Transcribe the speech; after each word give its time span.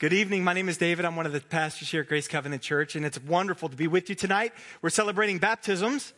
Good 0.00 0.14
evening. 0.14 0.44
My 0.44 0.54
name 0.54 0.70
is 0.70 0.78
David. 0.78 1.04
I'm 1.04 1.14
one 1.14 1.26
of 1.26 1.32
the 1.32 1.42
pastors 1.42 1.90
here 1.90 2.00
at 2.00 2.08
Grace 2.08 2.26
Covenant 2.26 2.62
Church, 2.62 2.96
and 2.96 3.04
it's 3.04 3.22
wonderful 3.22 3.68
to 3.68 3.76
be 3.76 3.86
with 3.86 4.08
you 4.08 4.14
tonight. 4.14 4.54
We're 4.80 4.88
celebrating 4.88 5.36
baptisms. 5.36 6.14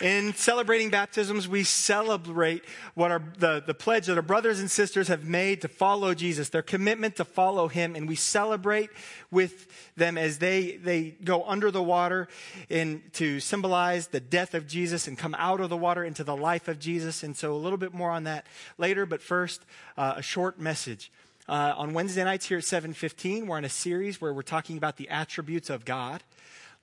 In 0.00 0.34
celebrating 0.34 0.90
baptisms, 0.90 1.46
we 1.46 1.62
celebrate 1.62 2.64
what 2.94 3.12
our, 3.12 3.22
the, 3.38 3.62
the 3.64 3.74
pledge 3.74 4.06
that 4.06 4.16
our 4.16 4.22
brothers 4.22 4.58
and 4.58 4.68
sisters 4.68 5.06
have 5.06 5.24
made 5.24 5.60
to 5.60 5.68
follow 5.68 6.14
Jesus, 6.14 6.48
their 6.48 6.62
commitment 6.62 7.14
to 7.16 7.24
follow 7.24 7.68
him, 7.68 7.94
and 7.94 8.08
we 8.08 8.16
celebrate 8.16 8.90
with 9.30 9.68
them 9.94 10.18
as 10.18 10.38
they, 10.38 10.78
they 10.78 11.10
go 11.22 11.44
under 11.44 11.70
the 11.70 11.82
water 11.82 12.26
and 12.68 13.02
to 13.12 13.38
symbolize 13.38 14.08
the 14.08 14.18
death 14.18 14.54
of 14.54 14.66
Jesus 14.66 15.06
and 15.06 15.16
come 15.16 15.36
out 15.38 15.60
of 15.60 15.70
the 15.70 15.76
water 15.76 16.02
into 16.02 16.24
the 16.24 16.36
life 16.36 16.66
of 16.66 16.80
Jesus. 16.80 17.22
And 17.22 17.36
so 17.36 17.54
a 17.54 17.56
little 17.56 17.78
bit 17.78 17.94
more 17.94 18.10
on 18.10 18.24
that 18.24 18.46
later, 18.78 19.06
but 19.06 19.22
first, 19.22 19.62
uh, 19.96 20.14
a 20.16 20.22
short 20.22 20.58
message. 20.58 21.12
Uh, 21.48 21.72
on 21.76 21.92
Wednesday 21.92 22.24
nights 22.24 22.46
here 22.46 22.58
at 22.58 22.64
7:15, 22.64 23.46
we're 23.46 23.58
in 23.58 23.64
a 23.64 23.68
series 23.68 24.20
where 24.20 24.32
we're 24.32 24.42
talking 24.42 24.76
about 24.76 24.96
the 24.96 25.08
attributes 25.08 25.70
of 25.70 25.84
God. 25.84 26.24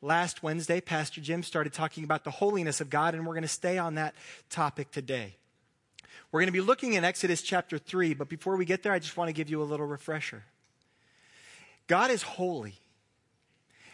Last 0.04 0.42
Wednesday, 0.42 0.82
Pastor 0.82 1.22
Jim 1.22 1.44
started 1.44 1.74
talking 1.74 2.04
about 2.04 2.24
the 2.24 2.32
holiness 2.32 2.82
of 2.82 2.90
God, 2.90 3.14
and 3.14 3.26
we're 3.26 3.34
going 3.34 3.44
to 3.44 3.48
stay 3.48 3.78
on 3.78 3.96
that 3.96 4.16
topic 4.50 4.90
today. 4.90 5.36
We're 6.32 6.40
going 6.40 6.48
to 6.48 6.54
be 6.54 6.62
looking 6.62 6.94
in 6.94 7.04
Exodus 7.04 7.44
chapter 7.44 7.78
3, 7.78 8.16
but 8.16 8.28
before 8.28 8.56
we 8.56 8.66
get 8.66 8.82
there, 8.82 8.94
I 8.94 9.00
just 9.00 9.16
want 9.16 9.30
to 9.30 9.34
give 9.34 9.50
you 9.50 9.62
a 9.62 9.64
little 9.64 9.86
refresher. 9.86 10.44
God 11.86 12.10
is 12.10 12.24
holy, 12.24 12.80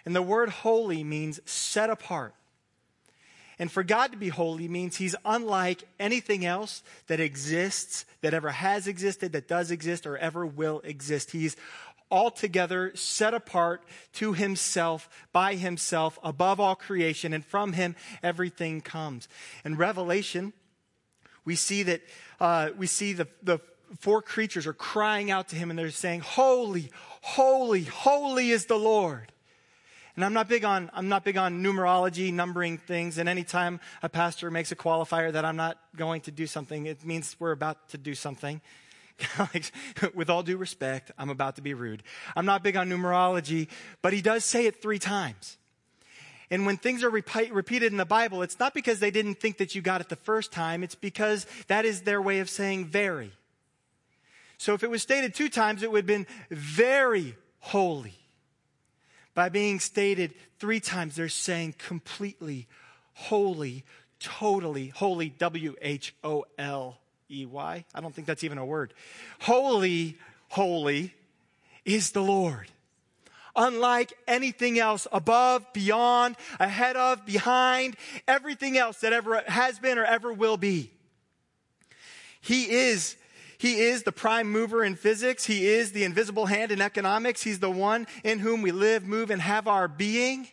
and 0.05 0.15
the 0.15 0.21
word 0.21 0.49
holy 0.49 1.03
means 1.03 1.41
set 1.43 1.89
apart. 1.89 2.33
And 3.59 3.71
for 3.71 3.83
God 3.83 4.11
to 4.11 4.17
be 4.17 4.29
holy 4.29 4.67
means 4.67 4.97
he's 4.97 5.15
unlike 5.25 5.83
anything 5.99 6.45
else 6.45 6.83
that 7.07 7.19
exists, 7.19 8.05
that 8.21 8.35
ever 8.35 8.51
has 8.51 8.87
existed, 8.87 9.31
that 9.31 9.47
does 9.47 9.71
exist, 9.71 10.05
or 10.05 10.15
ever 10.15 10.45
will 10.45 10.79
exist. 10.83 11.31
He's 11.31 11.57
altogether 12.09 12.91
set 12.95 13.33
apart 13.33 13.83
to 14.13 14.33
himself, 14.33 15.09
by 15.31 15.55
himself, 15.55 16.17
above 16.23 16.59
all 16.59 16.75
creation, 16.75 17.33
and 17.33 17.45
from 17.45 17.73
him 17.73 17.95
everything 18.23 18.81
comes. 18.81 19.27
In 19.65 19.75
Revelation, 19.75 20.53
we 21.45 21.55
see 21.55 21.83
that 21.83 22.01
uh, 22.39 22.69
we 22.77 22.87
see 22.87 23.13
the, 23.13 23.27
the 23.41 23.59
four 23.99 24.21
creatures 24.21 24.67
are 24.67 24.73
crying 24.73 25.31
out 25.31 25.49
to 25.49 25.55
him 25.55 25.69
and 25.69 25.79
they're 25.79 25.91
saying, 25.91 26.21
Holy, 26.21 26.91
holy, 27.21 27.83
holy 27.83 28.51
is 28.51 28.65
the 28.65 28.77
Lord. 28.77 29.31
And 30.15 30.25
I'm 30.25 30.33
not 30.33 30.49
big 30.49 30.65
on, 30.65 30.89
I'm 30.93 31.09
not 31.09 31.23
big 31.23 31.37
on 31.37 31.63
numerology, 31.63 32.33
numbering 32.33 32.79
things. 32.79 33.19
And 33.19 33.29
anytime 33.29 33.79
a 34.01 34.09
pastor 34.09 34.49
makes 34.49 34.71
a 34.71 34.75
qualifier 34.75 35.31
that 35.31 35.45
I'm 35.45 35.55
not 35.55 35.77
going 35.95 36.21
to 36.21 36.31
do 36.31 36.47
something, 36.47 36.87
it 36.87 37.05
means 37.05 37.35
we're 37.39 37.51
about 37.51 37.89
to 37.89 37.99
do 37.99 38.15
something. 38.15 38.59
with 40.13 40.29
all 40.29 40.43
due 40.43 40.57
respect, 40.57 41.11
I'm 41.17 41.29
about 41.29 41.55
to 41.55 41.61
be 41.61 41.73
rude. 41.73 42.03
I'm 42.35 42.45
not 42.45 42.63
big 42.63 42.75
on 42.75 42.89
numerology, 42.89 43.67
but 44.01 44.13
he 44.13 44.21
does 44.21 44.45
say 44.45 44.65
it 44.65 44.81
three 44.81 44.99
times. 44.99 45.57
And 46.49 46.65
when 46.65 46.77
things 46.77 47.03
are 47.03 47.09
repeat, 47.09 47.51
repeated 47.51 47.91
in 47.91 47.97
the 47.97 48.05
Bible, 48.05 48.41
it's 48.41 48.59
not 48.59 48.73
because 48.73 48.99
they 48.99 49.11
didn't 49.11 49.35
think 49.35 49.57
that 49.57 49.75
you 49.75 49.81
got 49.81 50.01
it 50.01 50.09
the 50.09 50.15
first 50.15 50.51
time, 50.51 50.83
it's 50.83 50.95
because 50.95 51.45
that 51.67 51.83
is 51.83 52.01
their 52.01 52.21
way 52.21 52.39
of 52.39 52.49
saying 52.49 52.85
very. 52.85 53.31
So 54.57 54.73
if 54.73 54.83
it 54.83 54.89
was 54.89 55.01
stated 55.01 55.35
two 55.35 55.49
times, 55.49 55.83
it 55.83 55.91
would 55.91 55.99
have 55.99 56.05
been 56.05 56.27
very 56.49 57.35
holy. 57.59 58.15
By 59.33 59.49
being 59.49 59.79
stated 59.79 60.33
three 60.57 60.79
times, 60.79 61.15
they're 61.15 61.29
saying 61.29 61.75
completely 61.77 62.67
holy, 63.13 63.83
totally 64.19 64.87
holy, 64.87 65.29
W 65.29 65.75
H 65.81 66.15
O 66.23 66.45
L 66.57 66.97
E 67.29 67.45
Y. 67.45 67.85
I 67.93 68.01
don't 68.01 68.13
think 68.13 68.27
that's 68.27 68.43
even 68.43 68.57
a 68.57 68.65
word. 68.65 68.93
Holy, 69.41 70.17
holy 70.49 71.13
is 71.85 72.11
the 72.11 72.21
Lord. 72.21 72.67
Unlike 73.55 74.13
anything 74.27 74.77
else 74.77 75.07
above, 75.11 75.65
beyond, 75.73 76.35
ahead 76.59 76.95
of, 76.95 77.25
behind, 77.25 77.95
everything 78.27 78.77
else 78.77 78.99
that 78.99 79.13
ever 79.13 79.41
has 79.47 79.79
been 79.79 79.97
or 79.97 80.05
ever 80.05 80.31
will 80.31 80.57
be. 80.57 80.91
He 82.39 82.69
is 82.69 83.15
he 83.57 83.79
is 83.79 84.03
the 84.03 84.11
prime 84.11 84.51
mover 84.51 84.83
in 84.83 84.95
physics. 84.95 85.45
He 85.45 85.65
is 85.65 85.91
the 85.91 86.03
invisible 86.03 86.45
hand 86.45 86.71
in 86.71 86.79
economics. 86.79 87.41
He's 87.41 87.59
the 87.59 87.71
one 87.71 88.05
in 88.23 88.39
whom 88.39 88.61
we 88.61 88.71
live, 88.71 89.03
move, 89.03 89.31
and 89.31 89.41
have 89.41 89.67
our 89.67 89.87
being. 89.87 90.47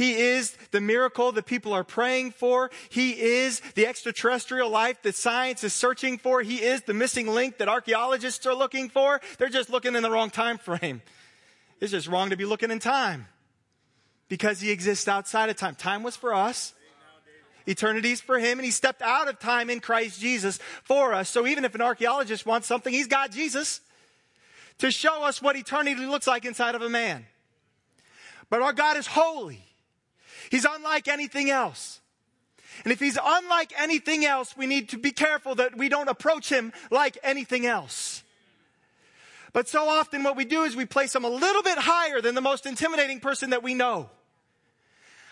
He 0.00 0.14
is 0.14 0.56
the 0.70 0.80
miracle 0.80 1.30
that 1.32 1.44
people 1.44 1.74
are 1.74 1.84
praying 1.84 2.30
for. 2.30 2.70
He 2.88 3.10
is 3.20 3.60
the 3.74 3.86
extraterrestrial 3.86 4.70
life 4.70 5.02
that 5.02 5.14
science 5.14 5.62
is 5.62 5.74
searching 5.74 6.16
for. 6.16 6.40
He 6.40 6.62
is 6.62 6.80
the 6.80 6.94
missing 6.94 7.26
link 7.26 7.58
that 7.58 7.68
archaeologists 7.68 8.46
are 8.46 8.54
looking 8.54 8.88
for. 8.88 9.20
They're 9.36 9.50
just 9.50 9.68
looking 9.68 9.94
in 9.94 10.02
the 10.02 10.10
wrong 10.10 10.30
time 10.30 10.56
frame. 10.56 11.02
It's 11.80 11.90
just 11.90 12.08
wrong 12.08 12.30
to 12.30 12.36
be 12.38 12.46
looking 12.46 12.70
in 12.70 12.78
time 12.78 13.26
because 14.30 14.58
he 14.58 14.70
exists 14.70 15.06
outside 15.06 15.50
of 15.50 15.56
time. 15.56 15.74
Time 15.74 16.02
was 16.02 16.16
for 16.16 16.32
us. 16.32 16.72
Eternity's 17.66 18.22
for 18.22 18.38
him, 18.38 18.58
and 18.58 18.64
he 18.64 18.70
stepped 18.70 19.02
out 19.02 19.28
of 19.28 19.38
time 19.38 19.68
in 19.68 19.80
Christ 19.80 20.18
Jesus 20.18 20.58
for 20.82 21.12
us. 21.12 21.28
So 21.28 21.46
even 21.46 21.66
if 21.66 21.74
an 21.74 21.82
archaeologist 21.82 22.46
wants 22.46 22.66
something, 22.66 22.90
he's 22.90 23.06
got 23.06 23.32
Jesus 23.32 23.82
to 24.78 24.90
show 24.90 25.24
us 25.24 25.42
what 25.42 25.56
eternity 25.56 26.06
looks 26.06 26.26
like 26.26 26.46
inside 26.46 26.74
of 26.74 26.80
a 26.80 26.88
man. 26.88 27.26
But 28.48 28.62
our 28.62 28.72
God 28.72 28.96
is 28.96 29.06
holy. 29.06 29.66
He's 30.50 30.66
unlike 30.68 31.08
anything 31.08 31.48
else. 31.48 32.00
And 32.84 32.92
if 32.92 33.00
he's 33.00 33.18
unlike 33.22 33.72
anything 33.78 34.24
else, 34.24 34.56
we 34.56 34.66
need 34.66 34.90
to 34.90 34.98
be 34.98 35.12
careful 35.12 35.54
that 35.54 35.76
we 35.76 35.88
don't 35.88 36.08
approach 36.08 36.48
him 36.50 36.72
like 36.90 37.16
anything 37.22 37.66
else. 37.66 38.22
But 39.52 39.68
so 39.68 39.88
often 39.88 40.22
what 40.22 40.36
we 40.36 40.44
do 40.44 40.62
is 40.64 40.76
we 40.76 40.86
place 40.86 41.14
him 41.14 41.24
a 41.24 41.28
little 41.28 41.62
bit 41.62 41.78
higher 41.78 42.20
than 42.20 42.34
the 42.34 42.40
most 42.40 42.66
intimidating 42.66 43.20
person 43.20 43.50
that 43.50 43.62
we 43.62 43.74
know. 43.74 44.10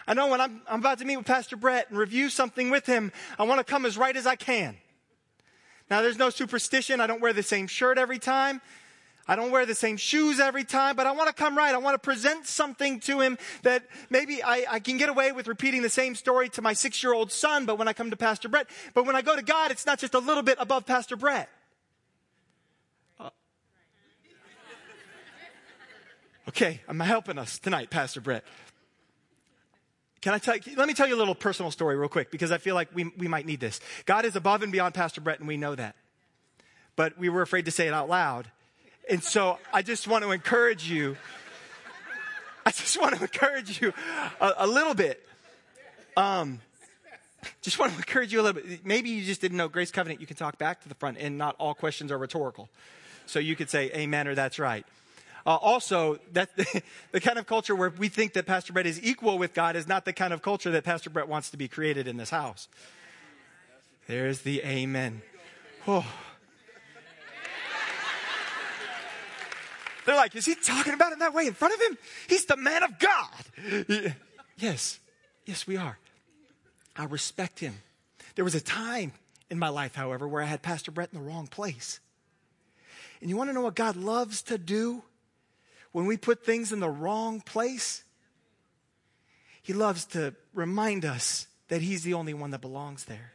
I 0.06 0.14
know 0.14 0.28
when 0.28 0.40
I'm, 0.40 0.62
I'm 0.68 0.80
about 0.80 0.98
to 1.00 1.04
meet 1.04 1.16
with 1.16 1.26
Pastor 1.26 1.56
Brett 1.56 1.90
and 1.90 1.98
review 1.98 2.30
something 2.30 2.70
with 2.70 2.86
him, 2.86 3.12
I 3.38 3.44
want 3.44 3.58
to 3.58 3.64
come 3.64 3.84
as 3.84 3.98
right 3.98 4.16
as 4.16 4.26
I 4.26 4.36
can. 4.36 4.76
Now 5.90 6.02
there's 6.02 6.18
no 6.18 6.30
superstition. 6.30 7.00
I 7.00 7.06
don't 7.06 7.20
wear 7.20 7.32
the 7.32 7.42
same 7.42 7.66
shirt 7.66 7.98
every 7.98 8.18
time. 8.18 8.60
I 9.28 9.36
don't 9.36 9.50
wear 9.50 9.66
the 9.66 9.74
same 9.74 9.98
shoes 9.98 10.40
every 10.40 10.64
time, 10.64 10.96
but 10.96 11.06
I 11.06 11.12
want 11.12 11.28
to 11.28 11.34
come 11.34 11.56
right. 11.56 11.74
I 11.74 11.78
want 11.78 11.94
to 11.94 11.98
present 11.98 12.46
something 12.46 12.98
to 13.00 13.20
him 13.20 13.36
that 13.62 13.84
maybe 14.08 14.42
I, 14.42 14.64
I 14.70 14.80
can 14.80 14.96
get 14.96 15.10
away 15.10 15.32
with 15.32 15.46
repeating 15.46 15.82
the 15.82 15.90
same 15.90 16.14
story 16.14 16.48
to 16.50 16.62
my 16.62 16.72
six 16.72 17.02
year 17.02 17.12
old 17.12 17.30
son, 17.30 17.66
but 17.66 17.78
when 17.78 17.88
I 17.88 17.92
come 17.92 18.08
to 18.10 18.16
Pastor 18.16 18.48
Brett, 18.48 18.68
but 18.94 19.04
when 19.04 19.14
I 19.14 19.20
go 19.20 19.36
to 19.36 19.42
God, 19.42 19.70
it's 19.70 19.84
not 19.84 19.98
just 19.98 20.14
a 20.14 20.18
little 20.18 20.42
bit 20.42 20.56
above 20.58 20.86
Pastor 20.86 21.14
Brett. 21.14 21.50
Uh, 23.20 23.28
okay, 26.48 26.80
I'm 26.88 26.98
helping 26.98 27.36
us 27.36 27.58
tonight, 27.58 27.90
Pastor 27.90 28.22
Brett. 28.22 28.44
Can 30.22 30.32
I 30.32 30.38
tell 30.38 30.56
you, 30.56 30.62
let 30.76 30.88
me 30.88 30.94
tell 30.94 31.06
you 31.06 31.14
a 31.14 31.20
little 31.20 31.34
personal 31.34 31.70
story 31.70 31.96
real 31.96 32.08
quick 32.08 32.30
because 32.30 32.50
I 32.50 32.56
feel 32.56 32.74
like 32.74 32.88
we, 32.94 33.12
we 33.18 33.28
might 33.28 33.44
need 33.44 33.60
this. 33.60 33.78
God 34.06 34.24
is 34.24 34.36
above 34.36 34.62
and 34.62 34.72
beyond 34.72 34.94
Pastor 34.94 35.20
Brett, 35.20 35.38
and 35.38 35.46
we 35.46 35.58
know 35.58 35.74
that. 35.74 35.96
But 36.96 37.18
we 37.18 37.28
were 37.28 37.42
afraid 37.42 37.66
to 37.66 37.70
say 37.70 37.86
it 37.86 37.94
out 37.94 38.08
loud. 38.08 38.50
And 39.08 39.22
so 39.22 39.58
I 39.72 39.82
just 39.82 40.06
want 40.06 40.24
to 40.24 40.32
encourage 40.32 40.88
you. 40.88 41.16
I 42.66 42.70
just 42.70 43.00
want 43.00 43.14
to 43.16 43.22
encourage 43.22 43.80
you 43.80 43.94
a, 44.40 44.52
a 44.58 44.66
little 44.66 44.94
bit. 44.94 45.26
Um, 46.16 46.60
just 47.62 47.78
want 47.78 47.92
to 47.92 47.98
encourage 47.98 48.32
you 48.32 48.40
a 48.40 48.42
little 48.42 48.60
bit. 48.60 48.84
Maybe 48.84 49.08
you 49.08 49.24
just 49.24 49.40
didn't 49.40 49.56
know 49.56 49.68
Grace 49.68 49.90
Covenant, 49.90 50.20
you 50.20 50.26
can 50.26 50.36
talk 50.36 50.58
back 50.58 50.82
to 50.82 50.88
the 50.88 50.94
front, 50.94 51.16
and 51.18 51.38
not 51.38 51.56
all 51.58 51.72
questions 51.72 52.12
are 52.12 52.18
rhetorical. 52.18 52.68
So 53.24 53.38
you 53.38 53.56
could 53.56 53.70
say 53.70 53.90
amen 53.94 54.28
or 54.28 54.34
that's 54.34 54.58
right. 54.58 54.84
Uh, 55.46 55.54
also, 55.54 56.18
that 56.32 56.50
the 57.12 57.20
kind 57.20 57.38
of 57.38 57.46
culture 57.46 57.74
where 57.74 57.88
we 57.88 58.08
think 58.08 58.34
that 58.34 58.44
Pastor 58.44 58.74
Brett 58.74 58.86
is 58.86 59.02
equal 59.02 59.38
with 59.38 59.54
God 59.54 59.76
is 59.76 59.88
not 59.88 60.04
the 60.04 60.12
kind 60.12 60.34
of 60.34 60.42
culture 60.42 60.70
that 60.72 60.84
Pastor 60.84 61.08
Brett 61.08 61.28
wants 61.28 61.48
to 61.50 61.56
be 61.56 61.68
created 61.68 62.06
in 62.06 62.18
this 62.18 62.30
house. 62.30 62.68
There's 64.06 64.42
the 64.42 64.60
amen. 64.62 65.22
Oh. 65.86 66.04
They're 70.08 70.16
like, 70.16 70.34
is 70.34 70.46
he 70.46 70.54
talking 70.54 70.94
about 70.94 71.12
it 71.12 71.18
that 71.18 71.34
way 71.34 71.46
in 71.46 71.52
front 71.52 71.74
of 71.74 71.82
him? 71.82 71.98
He's 72.28 72.46
the 72.46 72.56
man 72.56 72.82
of 72.82 72.98
God. 72.98 74.14
Yes, 74.56 75.00
yes, 75.44 75.66
we 75.66 75.76
are. 75.76 75.98
I 76.96 77.04
respect 77.04 77.60
him. 77.60 77.74
There 78.34 78.42
was 78.42 78.54
a 78.54 78.60
time 78.62 79.12
in 79.50 79.58
my 79.58 79.68
life, 79.68 79.94
however, 79.94 80.26
where 80.26 80.40
I 80.40 80.46
had 80.46 80.62
Pastor 80.62 80.90
Brett 80.90 81.10
in 81.12 81.18
the 81.18 81.24
wrong 81.26 81.46
place. 81.46 82.00
And 83.20 83.28
you 83.28 83.36
want 83.36 83.50
to 83.50 83.52
know 83.52 83.60
what 83.60 83.74
God 83.74 83.96
loves 83.96 84.40
to 84.44 84.56
do 84.56 85.02
when 85.92 86.06
we 86.06 86.16
put 86.16 86.42
things 86.42 86.72
in 86.72 86.80
the 86.80 86.88
wrong 86.88 87.42
place? 87.42 88.02
He 89.60 89.74
loves 89.74 90.06
to 90.06 90.34
remind 90.54 91.04
us 91.04 91.48
that 91.68 91.82
He's 91.82 92.02
the 92.02 92.14
only 92.14 92.32
one 92.32 92.52
that 92.52 92.62
belongs 92.62 93.04
there. 93.04 93.32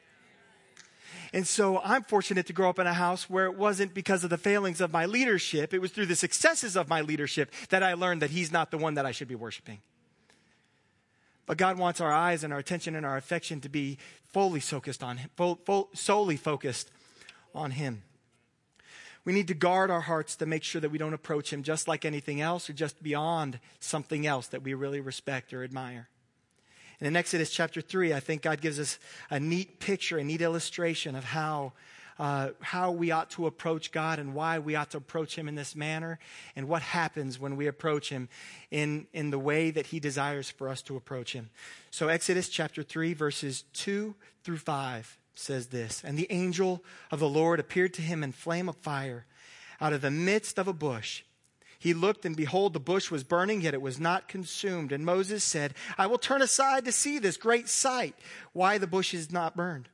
And 1.34 1.48
so 1.48 1.82
I'm 1.84 2.04
fortunate 2.04 2.46
to 2.46 2.54
grow 2.54 2.70
up 2.70 2.78
in 2.78 2.86
a 2.86 2.94
house 2.94 3.28
where 3.28 3.46
it 3.46 3.58
wasn't 3.58 3.96
because 3.96 4.24
of 4.24 4.30
the 4.30 4.38
failings 4.38 4.80
of 4.80 4.94
my 4.94 5.08
leadership. 5.08 5.74
It 5.74 5.80
was 5.80 5.92
through 5.92 6.06
the 6.06 6.16
successes 6.16 6.78
of 6.78 6.88
my 6.88 7.02
leadership 7.02 7.52
that 7.70 7.82
I 7.82 7.96
learned 7.96 8.22
that 8.22 8.30
He's 8.30 8.52
not 8.52 8.70
the 8.70 8.78
one 8.78 8.94
that 8.94 9.06
I 9.06 9.12
should 9.12 9.28
be 9.28 9.36
worshiping. 9.36 9.80
But 11.48 11.58
God 11.58 11.80
wants 11.80 12.00
our 12.00 12.14
eyes 12.14 12.44
and 12.44 12.54
our 12.54 12.60
attention 12.60 12.96
and 12.96 13.06
our 13.06 13.18
affection 13.18 13.60
to 13.62 13.70
be 13.70 13.98
fully 14.32 14.60
focused 14.60 15.04
on 15.04 15.18
Him, 15.18 15.30
full, 15.36 15.56
full, 15.66 15.90
solely 15.94 16.38
focused 16.38 16.92
on 17.56 17.72
Him. 17.72 18.04
We 19.26 19.34
need 19.34 19.48
to 19.48 19.54
guard 19.54 19.90
our 19.90 20.02
hearts 20.02 20.36
to 20.38 20.46
make 20.46 20.64
sure 20.64 20.82
that 20.82 20.92
we 20.92 20.98
don't 20.98 21.14
approach 21.14 21.54
him 21.54 21.64
just 21.64 21.88
like 21.88 22.04
anything 22.04 22.42
else 22.42 22.70
or 22.70 22.74
just 22.74 23.02
beyond 23.02 23.60
something 23.80 24.28
else 24.28 24.48
that 24.48 24.64
we 24.64 24.74
really 24.74 25.00
respect 25.00 25.54
or 25.54 25.64
admire. 25.64 26.10
And 27.04 27.10
in 27.10 27.18
Exodus 27.18 27.50
chapter 27.50 27.82
3, 27.82 28.14
I 28.14 28.22
think 28.22 28.44
God 28.44 28.62
gives 28.62 28.80
us 28.80 28.98
a 29.30 29.38
neat 29.38 29.82
picture, 29.82 30.18
a 30.18 30.24
neat 30.24 30.42
illustration 30.42 31.18
of 31.18 31.26
how 31.26 31.74
uh, 32.18 32.52
how 32.62 32.92
we 32.92 33.12
ought 33.12 33.30
to 33.32 33.46
approach 33.46 33.92
God 33.92 34.20
and 34.20 34.34
why 34.34 34.60
we 34.60 34.76
ought 34.76 34.92
to 34.92 34.98
approach 34.98 35.36
Him 35.36 35.50
in 35.50 35.56
this 35.56 35.76
manner 35.76 36.18
and 36.56 36.70
what 36.70 36.82
happens 36.82 37.38
when 37.38 37.58
we 37.58 37.68
approach 37.68 38.08
Him 38.08 38.30
in, 38.72 39.08
in 39.12 39.32
the 39.32 39.40
way 39.40 39.70
that 39.70 39.88
He 39.88 40.00
desires 40.00 40.50
for 40.50 40.70
us 40.70 40.82
to 40.84 40.96
approach 40.96 41.34
Him. 41.34 41.50
So, 41.92 42.08
Exodus 42.08 42.48
chapter 42.48 42.84
3, 42.84 43.14
verses 43.14 43.66
2 43.74 44.16
through 44.46 44.60
5 44.60 45.18
says 45.34 45.68
this 45.68 46.06
And 46.06 46.18
the 46.18 46.32
angel 46.32 46.86
of 47.12 47.20
the 47.20 47.28
Lord 47.28 47.60
appeared 47.60 47.94
to 47.96 48.02
him 48.02 48.24
in 48.24 48.32
flame 48.32 48.70
of 48.70 48.78
fire 48.78 49.26
out 49.82 49.92
of 49.92 50.00
the 50.00 50.12
midst 50.12 50.58
of 50.58 50.70
a 50.70 50.74
bush. 50.74 51.24
He 51.84 51.94
looked, 51.94 52.24
and 52.24 52.34
behold, 52.34 52.72
the 52.72 52.80
bush 52.80 53.12
was 53.12 53.26
burning, 53.26 53.60
yet 53.60 53.74
it 53.74 53.82
was 53.82 54.00
not 54.00 54.30
consumed. 54.30 54.94
And 54.94 55.06
Moses 55.06 55.44
said, 55.44 55.74
I 55.98 56.08
will 56.08 56.18
turn 56.18 56.42
aside 56.42 56.86
to 56.86 56.94
see 56.94 57.20
this 57.20 57.36
great 57.36 57.68
sight, 57.68 58.16
why 58.54 58.78
the 58.78 58.88
bush 58.88 59.14
is 59.14 59.34
not 59.34 59.58
burned. 59.58 59.90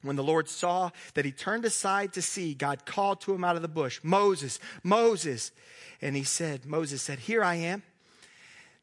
When 0.00 0.16
the 0.16 0.22
Lord 0.22 0.48
saw 0.48 0.92
that 1.12 1.26
he 1.26 1.30
turned 1.30 1.66
aside 1.66 2.14
to 2.14 2.22
see, 2.22 2.54
God 2.54 2.86
called 2.86 3.20
to 3.20 3.34
him 3.34 3.44
out 3.44 3.54
of 3.54 3.60
the 3.60 3.68
bush, 3.68 4.00
Moses, 4.02 4.58
Moses. 4.82 5.52
And 6.00 6.16
he 6.16 6.24
said, 6.24 6.64
Moses 6.64 7.02
said, 7.02 7.18
Here 7.18 7.44
I 7.44 7.56
am. 7.56 7.82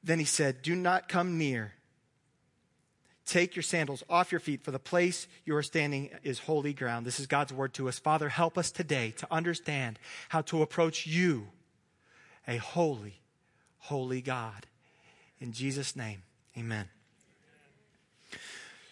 Then 0.04 0.20
he 0.20 0.26
said, 0.26 0.62
Do 0.62 0.76
not 0.76 1.10
come 1.10 1.40
near. 1.40 1.74
Take 3.26 3.56
your 3.56 3.64
sandals 3.64 4.04
off 4.08 4.32
your 4.32 4.40
feet, 4.40 4.64
for 4.64 4.70
the 4.70 4.78
place 4.78 5.28
you 5.44 5.56
are 5.56 5.64
standing 5.64 6.12
is 6.22 6.38
holy 6.38 6.74
ground. 6.74 7.04
This 7.04 7.20
is 7.20 7.26
God's 7.26 7.52
word 7.52 7.74
to 7.74 7.90
us. 7.90 7.98
Father, 7.98 8.30
help 8.30 8.60
us 8.60 8.70
today 8.70 9.16
to 9.18 9.28
understand 9.32 9.98
how 10.30 10.42
to 10.44 10.62
approach 10.62 11.08
you, 11.08 11.48
a 12.48 12.58
holy, 12.58 13.20
holy 13.80 14.22
God. 14.22 14.66
In 15.40 15.52
Jesus' 15.52 15.96
name, 15.96 16.24
amen. 16.58 16.88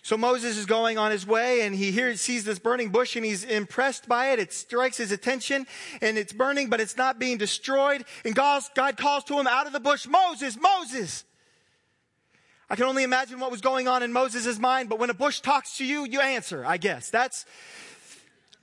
So 0.05 0.17
Moses 0.17 0.55
is 0.55 0.67
going 0.67 0.99
on 0.99 1.09
his 1.09 1.25
way 1.25 1.61
and 1.61 1.73
he 1.73 1.91
hears, 1.91 2.21
sees 2.21 2.43
this 2.43 2.59
burning 2.59 2.89
bush 2.89 3.15
and 3.15 3.25
he's 3.25 3.43
impressed 3.43 4.07
by 4.07 4.27
it. 4.27 4.37
It 4.37 4.53
strikes 4.53 4.97
his 4.97 5.11
attention 5.11 5.65
and 5.99 6.15
it's 6.15 6.31
burning, 6.31 6.69
but 6.69 6.79
it's 6.79 6.95
not 6.95 7.17
being 7.17 7.39
destroyed. 7.39 8.05
And 8.23 8.35
God, 8.35 8.61
God 8.75 8.97
calls 8.97 9.23
to 9.23 9.39
him 9.39 9.47
out 9.47 9.65
of 9.65 9.73
the 9.73 9.79
bush, 9.79 10.05
Moses, 10.05 10.59
Moses. 10.61 11.23
I 12.69 12.75
can 12.75 12.85
only 12.85 13.01
imagine 13.01 13.39
what 13.39 13.49
was 13.49 13.61
going 13.61 13.87
on 13.87 14.03
in 14.03 14.13
Moses' 14.13 14.59
mind, 14.59 14.89
but 14.89 14.99
when 14.99 15.09
a 15.09 15.15
bush 15.15 15.39
talks 15.39 15.77
to 15.77 15.85
you, 15.85 16.05
you 16.05 16.21
answer, 16.21 16.63
I 16.63 16.77
guess. 16.77 17.09
That's, 17.09 17.47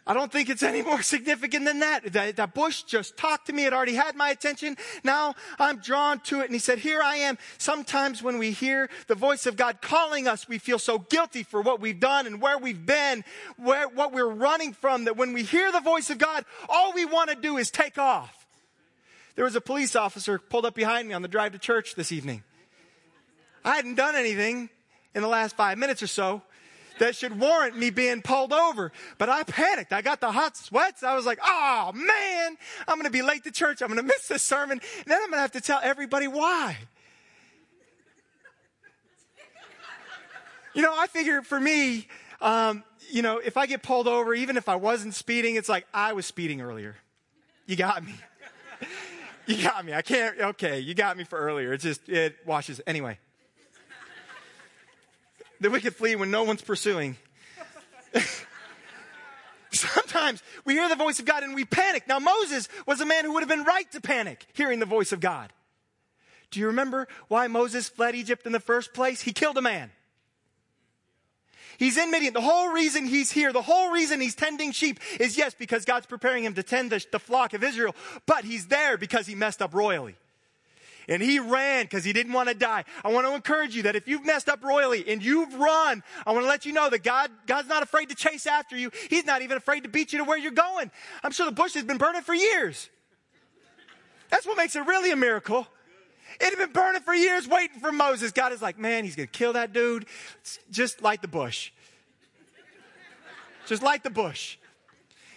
I 0.04 0.14
don't 0.14 0.32
think 0.32 0.50
it's 0.50 0.64
any 0.64 0.82
more 0.82 1.00
significant 1.02 1.64
than 1.64 1.78
that. 1.78 2.12
that. 2.12 2.37
That 2.37 2.54
bush 2.54 2.82
just 2.82 3.16
talked 3.16 3.46
to 3.46 3.52
me. 3.52 3.66
It 3.66 3.72
already 3.72 3.94
had 3.94 4.16
my 4.16 4.31
attention. 4.31 4.76
Now 5.04 5.34
I'm 5.60 5.78
drawn 5.78 6.19
to 6.20 6.40
it. 6.40 6.46
And 6.46 6.52
he 6.52 6.58
said, 6.58 6.78
here 6.78 7.00
I 7.00 7.16
am. 7.16 7.38
Sometimes 7.58 8.22
when 8.22 8.38
we 8.38 8.50
hear 8.50 8.90
the 9.06 9.14
voice 9.14 9.46
of 9.46 9.56
God 9.56 9.81
calling 9.81 10.26
us, 10.26 10.49
we 10.49 10.58
feel 10.58 10.81
so 10.81 10.99
guilty 10.99 11.44
for 11.44 11.62
what 11.62 11.81
we've 11.81 12.00
done 12.00 12.26
and 12.26 12.40
where 12.40 12.58
we've 12.58 12.84
been, 12.84 13.25
where, 13.56 13.88
what 13.88 14.12
we're 14.12 14.26
running 14.26 14.72
from, 14.72 15.04
that 15.04 15.16
when 15.16 15.32
we 15.32 15.44
hear 15.44 15.70
the 15.70 15.81
voice 15.81 16.10
of 16.10 16.19
God, 16.19 16.44
all 16.69 16.93
we 16.93 17.05
want 17.05 17.31
to 17.31 17.37
do 17.37 17.56
is 17.56 17.70
take 17.70 17.96
off. 17.96 18.46
There 19.37 19.44
was 19.44 19.55
a 19.55 19.60
police 19.60 19.94
officer 19.94 20.38
pulled 20.38 20.66
up 20.66 20.75
behind 20.75 21.08
me 21.08 21.14
on 21.14 21.22
the 21.22 21.28
drive 21.28 21.52
to 21.52 21.58
church 21.58 21.94
this 21.94 22.10
evening. 22.10 22.43
I 23.64 23.76
hadn't 23.76 23.94
done 23.94 24.16
anything 24.16 24.69
in 25.14 25.22
the 25.22 25.28
last 25.28 25.56
five 25.56 25.78
minutes 25.78 26.02
or 26.02 26.08
so 26.08 26.43
that 26.98 27.16
should 27.16 27.38
warrant 27.38 27.76
me 27.76 27.90
being 27.90 28.22
pulled 28.22 28.52
over. 28.52 28.92
But 29.18 29.28
I 29.28 29.42
panicked. 29.42 29.92
I 29.92 30.02
got 30.02 30.20
the 30.20 30.30
hot 30.30 30.56
sweats. 30.56 31.02
I 31.02 31.14
was 31.14 31.26
like, 31.26 31.38
oh 31.44 31.92
man, 31.94 32.56
I'm 32.88 32.96
going 32.96 33.04
to 33.04 33.10
be 33.10 33.22
late 33.22 33.44
to 33.44 33.50
church. 33.50 33.82
I'm 33.82 33.88
going 33.88 34.00
to 34.00 34.06
miss 34.06 34.28
this 34.28 34.42
sermon. 34.42 34.80
And 34.80 35.06
then 35.06 35.18
I'm 35.22 35.30
going 35.30 35.38
to 35.38 35.42
have 35.42 35.52
to 35.52 35.60
tell 35.60 35.80
everybody 35.82 36.28
why. 36.28 36.76
You 40.74 40.82
know, 40.82 40.94
I 40.96 41.06
figure 41.06 41.42
for 41.42 41.60
me, 41.60 42.08
um, 42.40 42.82
you 43.10 43.20
know, 43.20 43.38
if 43.38 43.58
I 43.58 43.66
get 43.66 43.82
pulled 43.82 44.08
over, 44.08 44.32
even 44.32 44.56
if 44.56 44.70
I 44.70 44.76
wasn't 44.76 45.14
speeding, 45.14 45.56
it's 45.56 45.68
like 45.68 45.86
I 45.92 46.14
was 46.14 46.24
speeding 46.24 46.62
earlier. 46.62 46.96
You 47.66 47.76
got 47.76 48.02
me. 48.02 48.14
you 49.46 49.62
got 49.62 49.84
me. 49.84 49.92
I 49.92 50.00
can't, 50.00 50.40
okay, 50.40 50.80
you 50.80 50.94
got 50.94 51.18
me 51.18 51.24
for 51.24 51.38
earlier. 51.38 51.74
It 51.74 51.82
just, 51.82 52.08
it 52.08 52.36
washes. 52.46 52.80
Anyway 52.86 53.18
the 55.62 55.70
wicked 55.70 55.96
flee 55.96 56.16
when 56.16 56.30
no 56.30 56.44
one's 56.44 56.62
pursuing. 56.62 57.16
Sometimes 59.70 60.42
we 60.64 60.74
hear 60.74 60.88
the 60.88 60.96
voice 60.96 61.18
of 61.18 61.24
God 61.24 61.42
and 61.42 61.54
we 61.54 61.64
panic. 61.64 62.06
Now, 62.06 62.18
Moses 62.18 62.68
was 62.86 63.00
a 63.00 63.06
man 63.06 63.24
who 63.24 63.32
would 63.32 63.40
have 63.42 63.48
been 63.48 63.64
right 63.64 63.90
to 63.92 64.00
panic 64.00 64.46
hearing 64.52 64.80
the 64.80 64.86
voice 64.86 65.12
of 65.12 65.20
God. 65.20 65.52
Do 66.50 66.60
you 66.60 66.66
remember 66.66 67.08
why 67.28 67.46
Moses 67.46 67.88
fled 67.88 68.14
Egypt 68.14 68.44
in 68.44 68.52
the 68.52 68.60
first 68.60 68.92
place? 68.92 69.22
He 69.22 69.32
killed 69.32 69.56
a 69.56 69.62
man. 69.62 69.90
He's 71.78 71.96
in 71.96 72.10
Midian. 72.10 72.34
The 72.34 72.42
whole 72.42 72.70
reason 72.70 73.06
he's 73.06 73.32
here, 73.32 73.50
the 73.52 73.62
whole 73.62 73.90
reason 73.90 74.20
he's 74.20 74.34
tending 74.34 74.72
sheep 74.72 75.00
is 75.18 75.38
yes, 75.38 75.54
because 75.54 75.86
God's 75.86 76.04
preparing 76.04 76.44
him 76.44 76.52
to 76.54 76.62
tend 76.62 76.92
the, 76.92 77.02
the 77.10 77.18
flock 77.18 77.54
of 77.54 77.64
Israel, 77.64 77.96
but 78.26 78.44
he's 78.44 78.66
there 78.66 78.98
because 78.98 79.26
he 79.26 79.34
messed 79.34 79.62
up 79.62 79.72
royally 79.72 80.16
and 81.08 81.22
he 81.22 81.38
ran 81.38 81.84
because 81.84 82.04
he 82.04 82.12
didn't 82.12 82.32
want 82.32 82.49
to 82.49 82.54
die. 82.54 82.84
I 83.04 83.12
want 83.12 83.26
to 83.26 83.34
encourage 83.34 83.75
you 83.75 83.82
that 83.84 83.96
if 83.96 84.08
you've 84.08 84.25
messed 84.25 84.49
up 84.49 84.62
royally 84.62 85.04
and 85.08 85.22
you've 85.22 85.54
run, 85.54 86.02
I 86.26 86.32
want 86.32 86.44
to 86.44 86.49
let 86.49 86.64
you 86.66 86.72
know 86.72 86.88
that 86.90 87.02
God, 87.02 87.31
God's 87.46 87.69
not 87.69 87.82
afraid 87.82 88.08
to 88.08 88.14
chase 88.14 88.46
after 88.46 88.76
you. 88.76 88.90
He's 89.10 89.25
not 89.25 89.43
even 89.43 89.56
afraid 89.56 89.82
to 89.84 89.88
beat 89.88 90.12
you 90.12 90.19
to 90.19 90.25
where 90.25 90.38
you're 90.38 90.52
going. 90.52 90.90
I'm 91.22 91.32
sure 91.32 91.46
the 91.46 91.52
bush 91.52 91.75
has 91.75 91.84
been 91.84 91.99
burning 91.99 92.22
for 92.22 92.34
years. 92.34 92.88
That's 94.31 94.46
what 94.46 94.56
makes 94.56 94.76
it 94.76 94.87
really 94.87 95.10
a 95.10 95.16
miracle. 95.16 95.66
It 96.40 96.50
had 96.50 96.58
been 96.58 96.72
burning 96.72 97.02
for 97.02 97.14
years 97.14 97.46
waiting 97.46 97.78
for 97.78 97.93
Moses. 97.93 98.32
God 98.32 98.52
is 98.52 98.62
like, 98.62 98.78
man, 98.78 99.05
he's 99.05 99.14
going 99.14 99.28
to 99.28 99.38
kill 99.38 99.52
that 99.52 99.72
dude. 99.72 100.06
Just 100.70 101.02
light 101.02 101.20
the 101.20 101.28
bush. 101.28 101.70
Just 103.66 103.82
light 103.82 104.02
the 104.02 104.10
bush. 104.10 104.56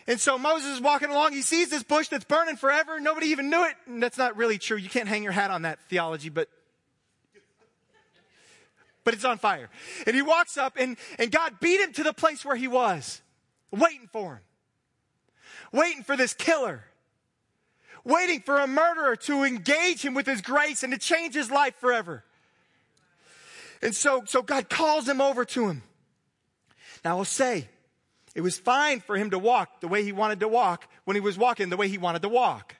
And 0.07 0.19
so 0.19 0.37
Moses 0.37 0.75
is 0.75 0.81
walking 0.81 1.09
along. 1.09 1.33
He 1.33 1.41
sees 1.41 1.69
this 1.69 1.83
bush 1.83 2.09
that's 2.09 2.25
burning 2.25 2.57
forever. 2.57 2.99
Nobody 2.99 3.27
even 3.27 3.49
knew 3.49 3.63
it. 3.65 3.75
And 3.87 4.03
that's 4.03 4.17
not 4.17 4.37
really 4.37 4.59
true. 4.59 4.77
You 4.77 4.89
can't 4.89 5.07
hang 5.07 5.23
your 5.23 5.31
hat 5.31 5.49
on 5.49 5.63
that 5.63 5.79
theology, 5.89 6.29
but 6.29 6.47
but 9.05 9.13
it's 9.13 9.23
on 9.23 9.37
fire. 9.37 9.69
And 10.05 10.15
he 10.15 10.21
walks 10.21 10.57
up 10.57 10.75
and, 10.77 10.97
and 11.17 11.31
God 11.31 11.59
beat 11.61 11.79
him 11.79 11.93
to 11.93 12.03
the 12.03 12.11
place 12.11 12.43
where 12.43 12.55
he 12.55 12.67
was, 12.67 13.21
waiting 13.71 14.09
for 14.11 14.33
him, 14.33 14.41
waiting 15.71 16.03
for 16.03 16.17
this 16.17 16.33
killer, 16.33 16.83
waiting 18.03 18.41
for 18.41 18.57
a 18.57 18.67
murderer 18.67 19.15
to 19.15 19.43
engage 19.43 20.03
him 20.03 20.15
with 20.15 20.25
his 20.25 20.41
grace 20.41 20.83
and 20.83 20.91
to 20.91 20.99
change 20.99 21.35
his 21.35 21.51
life 21.51 21.75
forever. 21.75 22.23
And 23.81 23.95
so, 23.95 24.23
so 24.25 24.41
God 24.41 24.69
calls 24.69 25.07
him 25.07 25.21
over 25.21 25.45
to 25.45 25.69
him. 25.69 25.83
Now 27.03 27.19
I'll 27.19 27.25
say, 27.25 27.69
it 28.35 28.41
was 28.41 28.59
fine 28.59 28.99
for 28.99 29.15
him 29.15 29.31
to 29.31 29.39
walk 29.39 29.79
the 29.79 29.87
way 29.87 30.03
he 30.03 30.11
wanted 30.11 30.41
to 30.41 30.47
walk 30.47 30.87
when 31.05 31.15
he 31.15 31.21
was 31.21 31.37
walking 31.37 31.69
the 31.69 31.77
way 31.77 31.87
he 31.87 31.97
wanted 31.97 32.21
to 32.21 32.29
walk. 32.29 32.75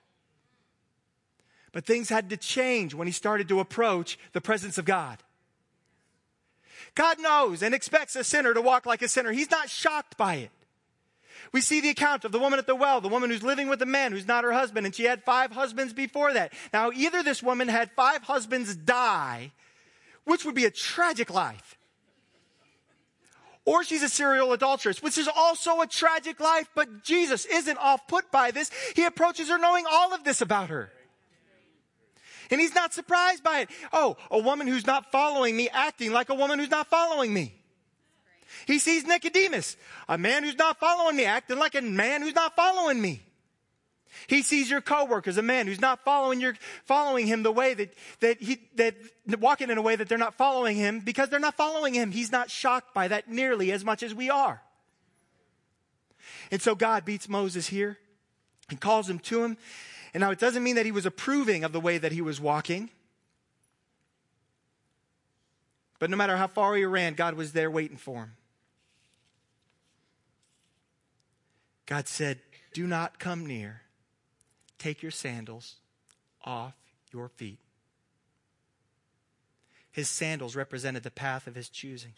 But 1.72 1.86
things 1.86 2.10
had 2.10 2.30
to 2.30 2.38
change 2.38 2.94
when 2.94 3.08
he 3.08 3.14
started 3.14 3.48
to 3.48 3.62
approach 3.62 4.20
the 4.34 4.42
presence 4.42 4.78
of 4.78 4.86
God. 4.86 5.18
God 6.94 7.20
knows 7.20 7.64
and 7.64 7.74
expects 7.74 8.16
a 8.16 8.24
sinner 8.24 8.54
to 8.54 8.62
walk 8.62 8.86
like 8.86 9.02
a 9.02 9.08
sinner. 9.08 9.32
He's 9.32 9.52
not 9.52 9.70
shocked 9.70 10.18
by 10.18 10.36
it. 10.36 10.52
We 11.52 11.62
see 11.62 11.80
the 11.80 11.90
account 11.90 12.26
of 12.26 12.32
the 12.32 12.40
woman 12.40 12.60
at 12.60 12.68
the 12.68 12.76
well, 12.76 13.00
the 13.02 13.08
woman 13.08 13.30
who's 13.30 13.44
living 13.44 13.68
with 13.68 13.82
a 13.82 13.86
man 13.86 14.12
who's 14.12 14.28
not 14.28 14.44
her 14.44 14.54
husband, 14.54 14.86
and 14.86 14.96
she 14.96 15.04
had 15.04 15.24
five 15.24 15.52
husbands 15.52 15.94
before 15.94 16.34
that. 16.34 16.54
Now, 16.74 16.92
either 16.92 17.24
this 17.24 17.44
woman 17.44 17.68
had 17.68 17.92
five 17.92 18.24
husbands 18.24 18.76
die, 18.76 19.52
which 20.26 20.44
would 20.44 20.56
be 20.56 20.66
a 20.66 20.72
tragic 20.72 21.30
life, 21.30 21.78
or 23.66 23.84
she's 23.84 24.04
a 24.04 24.10
serial 24.10 24.54
adulteress, 24.54 25.02
which 25.02 25.18
is 25.18 25.28
also 25.28 25.82
a 25.82 25.88
tragic 25.88 26.40
life, 26.40 26.70
but 26.76 27.04
Jesus 27.04 27.46
isn't 27.46 27.78
off 27.78 28.08
put 28.08 28.32
by 28.32 28.52
this. 28.52 28.70
He 28.96 29.06
approaches 29.06 29.50
her 29.50 29.58
knowing 29.58 29.86
all 29.92 30.14
of 30.14 30.24
this 30.24 30.42
about 30.42 30.70
her. 30.70 30.92
And 32.52 32.62
he's 32.62 32.76
not 32.76 32.94
surprised 32.94 33.44
by 33.44 33.62
it. 33.62 33.70
Oh, 33.92 34.18
a 34.30 34.38
woman 34.38 34.68
who's 34.68 34.86
not 34.86 35.12
following 35.12 35.58
me 35.58 35.68
acting 35.70 36.12
like 36.12 36.30
a 36.30 36.36
woman 36.36 36.60
who's 36.60 36.70
not 36.70 36.88
following 36.88 37.34
me. 37.34 37.56
He 38.68 38.78
sees 38.78 39.06
Nicodemus, 39.06 39.78
a 40.08 40.18
man 40.18 40.44
who's 40.44 40.58
not 40.58 40.80
following 40.80 41.16
me 41.16 41.26
acting 41.26 41.58
like 41.58 41.76
a 41.76 41.82
man 41.82 42.22
who's 42.22 42.36
not 42.36 42.56
following 42.56 43.02
me. 43.02 43.22
He 44.28 44.42
sees 44.42 44.70
your 44.70 44.82
coworker 44.82 45.30
as 45.30 45.38
a 45.38 45.42
man 45.42 45.68
who's 45.68 45.82
not 45.82 46.04
following 46.04 46.42
your, 46.42 46.56
following 46.86 47.28
him 47.28 47.44
the 47.44 47.52
way 47.52 47.74
that, 47.74 47.94
that 48.20 48.42
he, 48.42 48.60
that 48.76 48.96
walking 49.40 49.70
in 49.70 49.78
a 49.78 49.82
way 49.82 49.96
that 49.96 50.10
they're 50.10 50.18
not 50.18 50.36
following 50.36 50.76
him 50.76 51.00
because 51.00 51.30
they're 51.30 51.40
not 51.40 51.56
following 51.56 51.94
him. 51.94 52.12
He's 52.12 52.32
not 52.32 52.50
shocked 52.50 52.94
by 52.94 53.08
that 53.10 53.30
nearly 53.30 53.72
as 53.72 53.84
much 53.84 54.04
as 54.04 54.14
we 54.14 54.30
are. 54.30 54.62
And 56.52 56.62
so 56.62 56.76
God 56.76 57.06
beats 57.06 57.28
Moses 57.28 57.68
here 57.68 57.98
and 58.70 58.80
calls 58.80 59.10
him 59.10 59.20
to 59.20 59.44
him. 59.44 59.58
And 60.14 60.22
now 60.22 60.32
it 60.32 60.40
doesn't 60.40 60.64
mean 60.64 60.76
that 60.76 60.86
he 60.86 60.92
was 60.92 61.06
approving 61.06 61.64
of 61.64 61.72
the 61.72 61.80
way 61.80 61.98
that 61.98 62.12
he 62.12 62.22
was 62.22 62.40
walking. 62.40 62.90
But 66.00 66.10
no 66.10 66.18
matter 66.18 66.38
how 66.38 66.48
far 66.48 66.76
he 66.76 66.86
ran, 66.86 67.14
God 67.14 67.36
was 67.36 67.54
there 67.54 67.72
waiting 67.72 67.98
for 67.98 68.20
him. 68.20 68.32
God 71.86 72.08
said, 72.08 72.40
Do 72.74 72.88
not 72.88 73.20
come 73.20 73.46
near. 73.46 73.82
Take 74.78 75.02
your 75.02 75.12
sandals 75.12 75.76
off 76.44 76.76
your 77.12 77.30
feet. 77.30 77.60
His 79.92 80.10
sandals 80.10 80.56
represented 80.56 81.04
the 81.04 81.12
path 81.12 81.48
of 81.48 81.56
his 81.56 81.70
choosing. 81.70 82.14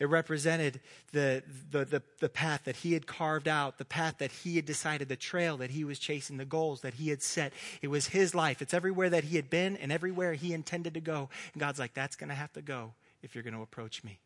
It 0.00 0.08
represented 0.08 0.80
the, 1.12 1.42
the, 1.70 1.84
the, 1.84 2.02
the, 2.20 2.28
path 2.30 2.64
that 2.64 2.76
he 2.76 2.94
had 2.94 3.06
carved 3.06 3.46
out, 3.46 3.76
the 3.76 3.84
path 3.84 4.16
that 4.18 4.32
he 4.32 4.56
had 4.56 4.64
decided, 4.64 5.10
the 5.10 5.16
trail 5.16 5.58
that 5.58 5.70
he 5.70 5.84
was 5.84 5.98
chasing, 5.98 6.38
the 6.38 6.46
goals 6.46 6.80
that 6.80 6.94
he 6.94 7.10
had 7.10 7.22
set. 7.22 7.52
It 7.82 7.88
was 7.88 8.08
his 8.08 8.34
life. 8.34 8.62
It's 8.62 8.72
everywhere 8.72 9.10
that 9.10 9.24
he 9.24 9.36
had 9.36 9.50
been 9.50 9.76
and 9.76 9.92
everywhere 9.92 10.32
he 10.32 10.54
intended 10.54 10.94
to 10.94 11.00
go. 11.00 11.28
And 11.52 11.60
God's 11.60 11.78
like, 11.78 11.92
that's 11.92 12.16
going 12.16 12.30
to 12.30 12.34
have 12.34 12.52
to 12.54 12.62
go 12.62 12.94
if 13.22 13.34
you're 13.34 13.44
going 13.44 13.54
to 13.54 13.60
approach 13.60 14.02
me. 14.02 14.18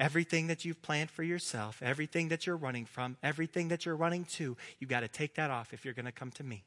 Everything 0.00 0.48
that 0.48 0.64
you've 0.64 0.82
planned 0.82 1.10
for 1.10 1.22
yourself, 1.22 1.80
everything 1.82 2.28
that 2.28 2.46
you're 2.46 2.56
running 2.56 2.84
from, 2.84 3.16
everything 3.22 3.68
that 3.68 3.86
you're 3.86 3.96
running 3.96 4.24
to, 4.24 4.56
you've 4.78 4.90
got 4.90 5.00
to 5.00 5.08
take 5.08 5.34
that 5.34 5.50
off 5.50 5.72
if 5.72 5.84
you're 5.84 5.94
going 5.94 6.04
to 6.04 6.12
come 6.12 6.30
to 6.32 6.44
me. 6.44 6.64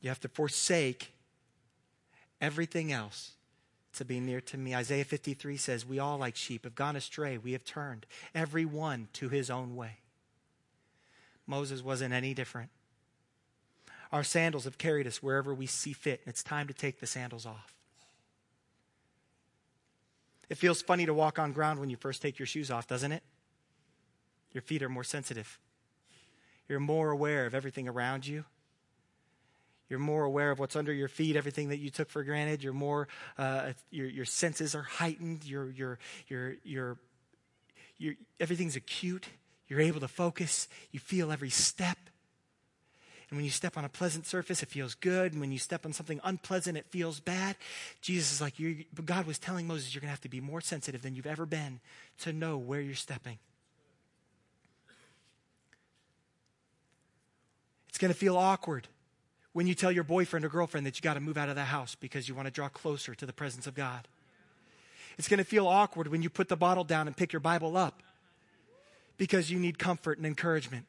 You 0.00 0.10
have 0.10 0.20
to 0.20 0.28
forsake 0.28 1.12
everything 2.40 2.92
else 2.92 3.32
to 3.94 4.04
be 4.04 4.20
near 4.20 4.40
to 4.42 4.58
me. 4.58 4.74
Isaiah 4.74 5.04
53 5.04 5.56
says, 5.56 5.86
We 5.86 5.98
all, 5.98 6.18
like 6.18 6.36
sheep, 6.36 6.64
have 6.64 6.74
gone 6.74 6.96
astray. 6.96 7.38
We 7.38 7.52
have 7.52 7.64
turned, 7.64 8.04
every 8.34 8.66
one 8.66 9.08
to 9.14 9.30
his 9.30 9.48
own 9.48 9.76
way. 9.76 9.98
Moses 11.46 11.82
wasn't 11.82 12.12
any 12.12 12.34
different. 12.34 12.70
Our 14.12 14.24
sandals 14.24 14.64
have 14.64 14.78
carried 14.78 15.06
us 15.06 15.22
wherever 15.22 15.54
we 15.54 15.66
see 15.66 15.92
fit, 15.92 16.20
and 16.24 16.32
it's 16.32 16.42
time 16.42 16.68
to 16.68 16.74
take 16.74 17.00
the 17.00 17.06
sandals 17.06 17.46
off. 17.46 17.73
It 20.54 20.58
feels 20.58 20.82
funny 20.82 21.04
to 21.04 21.12
walk 21.12 21.40
on 21.40 21.50
ground 21.50 21.80
when 21.80 21.90
you 21.90 21.96
first 21.96 22.22
take 22.22 22.38
your 22.38 22.46
shoes 22.46 22.70
off, 22.70 22.86
doesn't 22.86 23.10
it? 23.10 23.24
Your 24.52 24.62
feet 24.62 24.84
are 24.84 24.88
more 24.88 25.02
sensitive. 25.02 25.58
You're 26.68 26.78
more 26.78 27.10
aware 27.10 27.46
of 27.46 27.56
everything 27.56 27.88
around 27.88 28.24
you. 28.24 28.44
You're 29.88 29.98
more 29.98 30.22
aware 30.22 30.52
of 30.52 30.60
what's 30.60 30.76
under 30.76 30.92
your 30.92 31.08
feet, 31.08 31.34
everything 31.34 31.70
that 31.70 31.78
you 31.78 31.90
took 31.90 32.08
for 32.08 32.22
granted. 32.22 32.62
You're 32.62 32.72
more, 32.72 33.08
uh, 33.36 33.72
your, 33.90 34.06
your 34.06 34.24
senses 34.24 34.76
are 34.76 34.84
heightened. 34.84 35.44
Your, 35.44 35.72
your, 35.72 35.98
your, 36.28 36.54
your, 36.62 36.98
everything's 38.38 38.76
acute. 38.76 39.26
You're 39.66 39.80
able 39.80 39.98
to 39.98 40.08
focus. 40.08 40.68
You 40.92 41.00
feel 41.00 41.32
every 41.32 41.50
step. 41.50 41.98
And 43.34 43.38
when 43.38 43.46
you 43.46 43.50
step 43.50 43.76
on 43.76 43.84
a 43.84 43.88
pleasant 43.88 44.26
surface, 44.26 44.62
it 44.62 44.68
feels 44.68 44.94
good. 44.94 45.32
And 45.32 45.40
when 45.40 45.50
you 45.50 45.58
step 45.58 45.84
on 45.84 45.92
something 45.92 46.20
unpleasant, 46.22 46.78
it 46.78 46.86
feels 46.90 47.18
bad. 47.18 47.56
Jesus 48.00 48.34
is 48.34 48.40
like, 48.40 48.54
God 49.04 49.26
was 49.26 49.40
telling 49.40 49.66
Moses, 49.66 49.92
you're 49.92 50.00
going 50.00 50.06
to 50.06 50.12
have 50.12 50.20
to 50.20 50.28
be 50.28 50.40
more 50.40 50.60
sensitive 50.60 51.02
than 51.02 51.16
you've 51.16 51.26
ever 51.26 51.44
been 51.44 51.80
to 52.20 52.32
know 52.32 52.56
where 52.56 52.80
you're 52.80 52.94
stepping. 52.94 53.38
It's 57.88 57.98
going 57.98 58.12
to 58.12 58.16
feel 58.16 58.36
awkward 58.36 58.86
when 59.52 59.66
you 59.66 59.74
tell 59.74 59.90
your 59.90 60.04
boyfriend 60.04 60.44
or 60.44 60.48
girlfriend 60.48 60.86
that 60.86 60.96
you 60.96 61.02
got 61.02 61.14
to 61.14 61.20
move 61.20 61.36
out 61.36 61.48
of 61.48 61.56
the 61.56 61.64
house 61.64 61.96
because 61.96 62.28
you 62.28 62.36
want 62.36 62.46
to 62.46 62.52
draw 62.52 62.68
closer 62.68 63.16
to 63.16 63.26
the 63.26 63.32
presence 63.32 63.66
of 63.66 63.74
God. 63.74 64.06
It's 65.18 65.26
going 65.26 65.38
to 65.38 65.44
feel 65.44 65.66
awkward 65.66 66.06
when 66.06 66.22
you 66.22 66.30
put 66.30 66.48
the 66.48 66.56
bottle 66.56 66.84
down 66.84 67.08
and 67.08 67.16
pick 67.16 67.32
your 67.32 67.40
Bible 67.40 67.76
up 67.76 68.00
because 69.16 69.50
you 69.50 69.58
need 69.58 69.76
comfort 69.76 70.18
and 70.18 70.26
encouragement. 70.26 70.86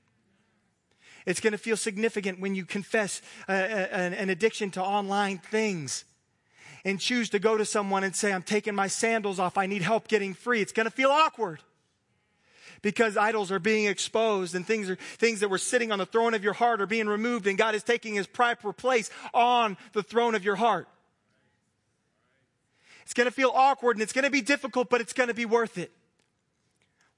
It's 1.26 1.40
going 1.40 1.54
to 1.54 1.58
feel 1.58 1.78
significant 1.78 2.40
when 2.40 2.54
you 2.56 2.66
confess 2.66 3.22
uh, 3.50 3.52
uh, 3.52 3.56
an 3.56 4.30
addiction 4.30 4.72
to 4.72 4.82
online 4.82 5.40
things 5.40 6.06
and 6.84 7.00
choose 7.00 7.30
to 7.30 7.40
go 7.40 7.58
to 7.58 7.66
someone 7.66 8.04
and 8.04 8.16
say, 8.16 8.32
I'm 8.32 8.44
taking 8.44 8.76
my 8.76 8.88
sandals 8.88 9.40
off. 9.40 9.58
I 9.58 9.66
need 9.66 9.82
help 9.82 10.08
getting 10.08 10.36
free. 10.36 10.62
It's 10.62 10.72
going 10.72 10.86
to 10.86 10.92
feel 10.92 11.10
awkward 11.10 11.62
because 12.84 13.18
idols 13.18 13.52
are 13.52 13.58
being 13.58 13.88
exposed 13.88 14.54
and 14.54 14.66
things 14.66 14.88
are 14.92 14.96
things 15.18 15.40
that 15.40 15.50
were 15.50 15.58
sitting 15.58 15.92
on 15.92 15.98
the 15.98 16.06
throne 16.06 16.36
of 16.36 16.44
your 16.44 16.54
heart 16.54 16.80
are 16.82 16.86
being 16.86 17.08
removed 17.08 17.48
and 17.48 17.58
God 17.58 17.74
is 17.74 17.82
taking 17.82 18.14
his 18.14 18.28
proper 18.28 18.72
place 18.72 19.10
on 19.34 19.76
the 19.94 20.04
throne 20.04 20.36
of 20.36 20.46
your 20.46 20.56
heart. 20.56 20.88
It's 23.02 23.16
going 23.16 23.26
to 23.26 23.32
feel 23.32 23.52
awkward 23.54 23.96
and 23.96 24.04
it's 24.04 24.14
going 24.14 24.26
to 24.26 24.32
be 24.32 24.42
difficult, 24.42 24.92
but 24.92 25.02
it's 25.02 25.14
going 25.14 25.30
to 25.30 25.34
be 25.34 25.46
worth 25.46 25.80
it. 25.80 25.92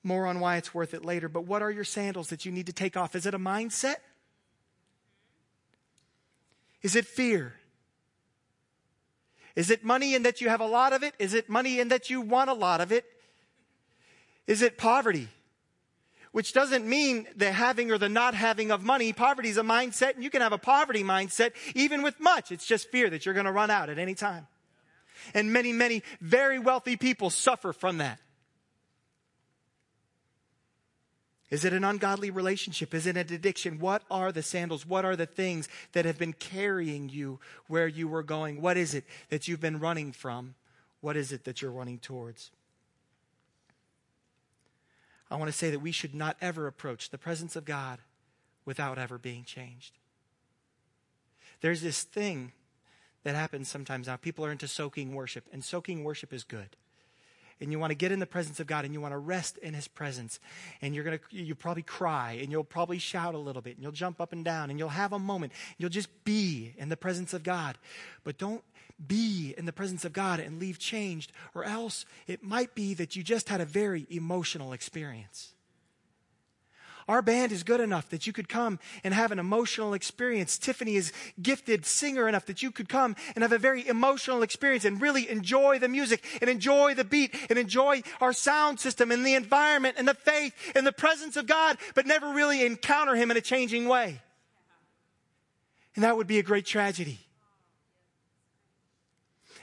More 0.08 0.26
on 0.26 0.40
why 0.40 0.56
it's 0.56 0.74
worth 0.74 0.94
it 0.94 1.04
later. 1.04 1.28
But 1.28 1.42
what 1.42 1.62
are 1.62 1.70
your 1.70 1.84
sandals 1.84 2.30
that 2.30 2.46
you 2.46 2.52
need 2.54 2.68
to 2.68 2.74
take 2.74 2.96
off? 2.96 3.14
Is 3.14 3.26
it 3.26 3.34
a 3.34 3.40
mindset? 3.40 3.98
Is 6.82 6.96
it 6.96 7.06
fear? 7.06 7.56
Is 9.54 9.70
it 9.70 9.84
money 9.84 10.16
in 10.16 10.24
that 10.24 10.40
you 10.40 10.48
have 10.48 10.62
a 10.62 10.66
lot 10.66 10.94
of 10.94 11.04
it? 11.04 11.14
Is 11.20 11.34
it 11.34 11.50
money 11.50 11.82
in 11.82 11.90
that 11.90 12.10
you 12.10 12.22
want 12.22 12.50
a 12.50 12.54
lot 12.54 12.80
of 12.80 12.94
it? 12.94 13.04
Is 14.48 14.62
it 14.62 14.78
poverty? 14.78 15.28
which 16.34 16.54
doesn't 16.54 16.86
mean 16.86 17.26
the 17.36 17.52
having 17.52 17.90
or 17.90 17.98
the 17.98 18.10
not 18.10 18.36
having 18.36 18.70
of 18.70 18.84
money. 18.84 19.12
Poverty 19.12 19.50
is 19.50 19.58
a 19.58 19.64
mindset, 19.64 20.14
and 20.14 20.24
you 20.24 20.30
can 20.30 20.42
have 20.42 20.54
a 20.54 20.58
poverty 20.60 21.04
mindset 21.04 21.54
even 21.74 22.04
with 22.04 22.20
much. 22.20 22.52
It's 22.52 22.66
just 22.66 22.92
fear 22.92 23.10
that 23.10 23.26
you're 23.26 23.34
going 23.34 23.48
to 23.48 23.52
run 23.52 23.72
out 23.72 23.90
at 23.90 23.98
any 23.98 24.14
time. 24.14 24.46
And 25.34 25.52
many, 25.52 25.74
many 25.74 26.04
very 26.22 26.60
wealthy 26.60 26.96
people 26.96 27.32
suffer 27.32 27.74
from 27.74 27.98
that. 27.98 28.20
Is 31.50 31.64
it 31.64 31.72
an 31.72 31.86
ungodly 31.86 32.30
relationship? 32.30 32.94
Is 32.94 33.08
it 33.08 33.16
an 33.16 33.34
addiction? 33.34 33.80
What 33.80 34.04
are 34.12 34.32
the 34.32 34.44
sandals? 34.44 34.86
What 34.86 35.06
are 35.06 35.16
the 35.16 35.26
things 35.26 35.70
that 35.94 36.06
have 36.06 36.18
been 36.18 36.34
carrying 36.34 37.08
you 37.08 37.40
where 37.68 37.88
you 37.88 38.08
were 38.08 38.24
going? 38.24 38.62
What 38.62 38.76
is 38.76 38.94
it 38.94 39.06
that 39.30 39.48
you've 39.48 39.62
been 39.62 39.80
running 39.80 40.12
from? 40.12 40.56
What 41.00 41.16
is 41.16 41.32
it 41.32 41.46
that 41.46 41.62
you're 41.62 41.72
running 41.72 42.00
towards? 42.00 42.52
I 45.30 45.36
want 45.36 45.52
to 45.52 45.58
say 45.58 45.70
that 45.72 45.80
we 45.80 45.92
should 45.92 46.16
not 46.16 46.38
ever 46.42 46.68
approach 46.68 47.10
the 47.10 47.18
presence 47.18 47.56
of 47.56 47.66
God 47.66 48.00
without 48.66 48.98
ever 48.98 49.18
being 49.18 49.44
changed. 49.44 49.94
There's 51.62 51.82
this 51.82 52.04
thing 52.04 52.52
that 53.24 53.36
happens 53.36 53.68
sometimes 53.68 54.08
now. 54.08 54.16
People 54.16 54.46
are 54.46 54.52
into 54.52 54.68
soaking 54.68 55.16
worship, 55.16 55.46
and 55.52 55.64
soaking 55.64 56.04
worship 56.04 56.34
is 56.34 56.44
good. 56.44 56.76
And 57.60 57.72
you 57.72 57.80
want 57.80 57.92
to 57.92 57.96
get 57.96 58.12
in 58.12 58.20
the 58.20 58.28
presence 58.28 58.60
of 58.60 58.68
God 58.68 58.86
and 58.86 58.94
you 58.94 59.02
want 59.02 59.14
to 59.14 59.18
rest 59.18 59.58
in 59.58 59.74
his 59.74 59.88
presence. 59.88 60.40
And 60.82 60.94
you're 60.94 61.04
going 61.04 61.18
to, 61.18 61.36
you 61.36 61.56
probably 61.56 61.84
cry 61.84 62.40
and 62.42 62.52
you'll 62.52 62.64
probably 62.64 63.00
shout 63.00 63.34
a 63.34 63.40
little 63.40 63.62
bit 63.62 63.76
and 63.76 63.84
you'll 63.84 63.92
jump 63.92 64.22
up 64.22 64.32
and 64.32 64.46
down 64.46 64.70
and 64.70 64.78
you'll 64.78 64.90
have 64.90 65.14
a 65.14 65.20
moment. 65.20 65.54
You'll 65.78 65.90
just 65.90 66.24
be 66.24 66.74
in 66.78 66.90
the 66.90 66.98
presence 66.98 67.34
of 67.34 67.44
God. 67.44 67.78
But 68.24 68.38
don't 68.38 68.64
be 69.06 69.54
in 69.58 69.66
the 69.66 69.74
presence 69.74 70.06
of 70.06 70.14
God 70.14 70.40
and 70.40 70.60
leave 70.60 70.80
changed, 70.80 71.32
or 71.54 71.64
else 71.64 72.06
it 72.26 72.44
might 72.44 72.74
be 72.74 72.94
that 72.96 73.16
you 73.16 73.24
just 73.24 73.50
had 73.50 73.62
a 73.62 73.66
very 73.66 74.08
emotional 74.10 74.74
experience. 74.74 75.54
Our 77.08 77.22
band 77.22 77.54
is 77.54 77.64
good 77.64 77.80
enough 77.80 78.10
that 78.10 78.28
you 78.28 78.34
could 78.34 78.50
come 78.50 78.80
and 79.04 79.14
have 79.14 79.32
an 79.32 79.40
emotional 79.40 79.94
experience. 79.94 80.58
Tiffany 80.58 80.96
is 80.96 81.14
gifted 81.42 81.86
singer 81.86 82.28
enough 82.28 82.46
that 82.48 82.62
you 82.62 82.70
could 82.70 82.90
come 82.90 83.16
and 83.36 83.44
have 83.44 83.54
a 83.54 83.58
very 83.58 83.88
emotional 83.88 84.44
experience 84.44 84.84
and 84.84 85.02
really 85.02 85.30
enjoy 85.30 85.80
the 85.80 85.88
music 85.88 86.24
and 86.42 86.50
enjoy 86.50 86.94
the 86.94 87.06
beat 87.06 87.34
and 87.50 87.58
enjoy 87.58 88.02
our 88.20 88.34
sound 88.34 88.80
system 88.80 89.12
and 89.12 89.26
the 89.26 89.36
environment 89.36 89.96
and 89.98 90.08
the 90.08 90.14
faith 90.14 90.54
and 90.76 90.86
the 90.86 90.92
presence 90.92 91.38
of 91.38 91.48
God, 91.48 91.78
but 91.96 92.06
never 92.06 92.30
really 92.34 92.66
encounter 92.66 93.16
Him 93.16 93.32
in 93.32 93.38
a 93.38 93.42
changing 93.42 93.88
way. 93.88 94.22
And 95.96 96.04
that 96.04 96.18
would 96.18 96.28
be 96.28 96.40
a 96.40 96.44
great 96.44 96.66
tragedy 96.66 97.27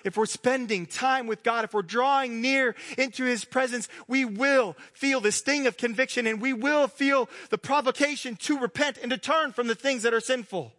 if 0.05 0.17
we're 0.17 0.27
spending 0.27 0.87
time 0.87 1.27
with 1.27 1.43
God, 1.43 1.65
if 1.65 1.75
we're 1.75 1.83
drawing 1.83 2.41
near 2.41 2.75
into 2.97 3.25
His 3.25 3.45
presence, 3.45 3.89
we 4.07 4.25
will 4.25 4.77
feel 4.93 5.21
the 5.21 5.33
sting 5.33 5.67
of 5.67 5.77
conviction 5.77 6.27
and 6.27 6.41
we 6.41 6.53
will 6.53 6.87
feel 6.87 7.29
the 7.51 7.59
provocation 7.59 8.37
to 8.37 8.59
repent 8.59 8.99
and 9.03 9.11
to 9.11 9.19
turn 9.19 9.53
from 9.53 9.67
the 9.67 9.75
things 9.75 10.03
that 10.03 10.15
are 10.15 10.21
sinful. 10.21 10.73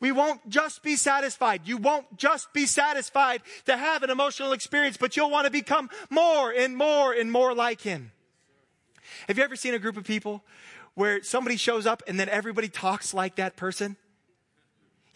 We 0.00 0.12
won't 0.12 0.48
just 0.48 0.82
be 0.84 0.94
satisfied. 0.94 1.62
You 1.64 1.76
won't 1.76 2.16
just 2.16 2.52
be 2.52 2.66
satisfied 2.66 3.42
to 3.66 3.76
have 3.76 4.04
an 4.04 4.10
emotional 4.10 4.52
experience, 4.52 4.96
but 4.96 5.16
you'll 5.16 5.30
want 5.30 5.46
to 5.46 5.50
become 5.50 5.90
more 6.08 6.52
and 6.52 6.76
more 6.76 7.12
and 7.12 7.32
more 7.32 7.54
like 7.54 7.80
Him. 7.80 8.12
Have 9.26 9.38
you 9.38 9.44
ever 9.44 9.56
seen 9.56 9.74
a 9.74 9.78
group 9.78 9.96
of 9.96 10.04
people 10.04 10.44
where 10.94 11.22
somebody 11.22 11.56
shows 11.56 11.86
up 11.86 12.02
and 12.06 12.20
then 12.20 12.28
everybody 12.28 12.68
talks 12.68 13.12
like 13.12 13.36
that 13.36 13.56
person? 13.56 13.96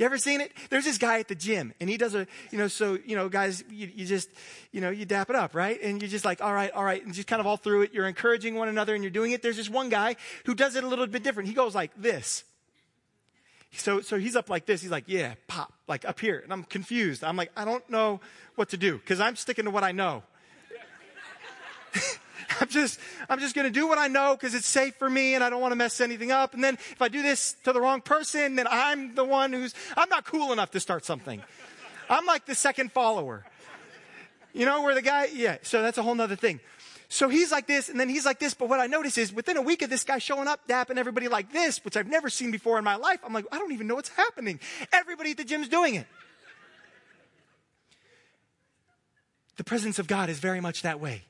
You 0.02 0.06
ever 0.06 0.18
seen 0.18 0.40
it? 0.40 0.50
There's 0.68 0.84
this 0.84 0.98
guy 0.98 1.20
at 1.20 1.28
the 1.28 1.36
gym 1.36 1.72
and 1.78 1.88
he 1.88 1.96
does 1.96 2.16
a, 2.16 2.26
you 2.50 2.58
know, 2.58 2.66
so, 2.66 2.98
you 3.06 3.14
know, 3.14 3.28
guys, 3.28 3.62
you, 3.70 3.88
you, 3.94 4.04
just, 4.04 4.28
you 4.72 4.80
know, 4.80 4.90
you 4.90 5.04
dap 5.04 5.30
it 5.30 5.36
up, 5.36 5.54
right? 5.54 5.80
And 5.80 6.02
you're 6.02 6.10
just 6.10 6.24
like, 6.24 6.42
all 6.42 6.52
right, 6.52 6.72
all 6.72 6.82
right. 6.82 7.04
And 7.04 7.14
just 7.14 7.28
kind 7.28 7.38
of 7.38 7.46
all 7.46 7.56
through 7.56 7.82
it. 7.82 7.94
You're 7.94 8.08
encouraging 8.08 8.56
one 8.56 8.68
another 8.68 8.96
and 8.96 9.04
you're 9.04 9.12
doing 9.12 9.30
it. 9.30 9.42
There's 9.42 9.58
this 9.58 9.70
one 9.70 9.90
guy 9.90 10.16
who 10.44 10.56
does 10.56 10.74
it 10.74 10.82
a 10.82 10.88
little 10.88 11.06
bit 11.06 11.22
different. 11.22 11.48
He 11.48 11.54
goes 11.54 11.72
like 11.72 11.92
this. 11.96 12.42
So, 13.74 14.00
so 14.00 14.18
he's 14.18 14.34
up 14.34 14.50
like 14.50 14.66
this. 14.66 14.82
He's 14.82 14.90
like, 14.90 15.04
yeah, 15.06 15.34
pop, 15.46 15.72
like 15.86 16.04
up 16.04 16.18
here. 16.18 16.40
And 16.42 16.52
I'm 16.52 16.64
confused. 16.64 17.22
I'm 17.22 17.36
like, 17.36 17.52
I 17.56 17.64
don't 17.64 17.88
know 17.88 18.20
what 18.56 18.70
to 18.70 18.76
do 18.76 18.98
because 18.98 19.20
I'm 19.20 19.36
sticking 19.36 19.66
to 19.66 19.70
what 19.70 19.84
I 19.84 19.92
know. 19.92 20.24
I'm 22.60 22.68
just, 22.68 22.98
I'm 23.28 23.40
just 23.40 23.54
going 23.54 23.66
to 23.66 23.72
do 23.72 23.86
what 23.86 23.98
I 23.98 24.08
know 24.08 24.34
because 24.34 24.54
it's 24.54 24.66
safe 24.66 24.96
for 24.96 25.08
me 25.08 25.34
and 25.34 25.42
I 25.42 25.50
don't 25.50 25.60
want 25.60 25.72
to 25.72 25.76
mess 25.76 26.00
anything 26.00 26.30
up. 26.30 26.54
And 26.54 26.62
then 26.62 26.74
if 26.74 27.02
I 27.02 27.08
do 27.08 27.22
this 27.22 27.54
to 27.64 27.72
the 27.72 27.80
wrong 27.80 28.00
person, 28.00 28.56
then 28.56 28.66
I'm 28.70 29.14
the 29.14 29.24
one 29.24 29.52
who's, 29.52 29.74
I'm 29.96 30.08
not 30.08 30.24
cool 30.24 30.52
enough 30.52 30.70
to 30.72 30.80
start 30.80 31.04
something. 31.04 31.42
I'm 32.08 32.26
like 32.26 32.46
the 32.46 32.54
second 32.54 32.92
follower. 32.92 33.44
You 34.52 34.66
know, 34.66 34.82
where 34.82 34.94
the 34.94 35.02
guy, 35.02 35.28
yeah, 35.32 35.58
so 35.62 35.80
that's 35.80 35.96
a 35.98 36.02
whole 36.02 36.14
nother 36.14 36.36
thing. 36.36 36.60
So 37.08 37.28
he's 37.28 37.52
like 37.52 37.66
this, 37.66 37.90
and 37.90 38.00
then 38.00 38.08
he's 38.08 38.24
like 38.24 38.38
this. 38.38 38.54
But 38.54 38.70
what 38.70 38.80
I 38.80 38.86
notice 38.86 39.18
is 39.18 39.32
within 39.32 39.58
a 39.58 39.62
week 39.62 39.82
of 39.82 39.90
this 39.90 40.02
guy 40.02 40.18
showing 40.18 40.48
up, 40.48 40.66
dapping 40.66 40.96
everybody 40.96 41.28
like 41.28 41.52
this, 41.52 41.82
which 41.84 41.96
I've 41.96 42.06
never 42.06 42.30
seen 42.30 42.50
before 42.50 42.78
in 42.78 42.84
my 42.84 42.96
life, 42.96 43.20
I'm 43.22 43.34
like, 43.34 43.44
I 43.52 43.58
don't 43.58 43.72
even 43.72 43.86
know 43.86 43.96
what's 43.96 44.08
happening. 44.08 44.60
Everybody 44.92 45.32
at 45.32 45.36
the 45.36 45.44
gym's 45.44 45.68
doing 45.68 45.94
it. 45.94 46.06
The 49.56 49.64
presence 49.64 49.98
of 49.98 50.06
God 50.06 50.30
is 50.30 50.38
very 50.38 50.60
much 50.60 50.82
that 50.82 51.00
way. 51.00 51.24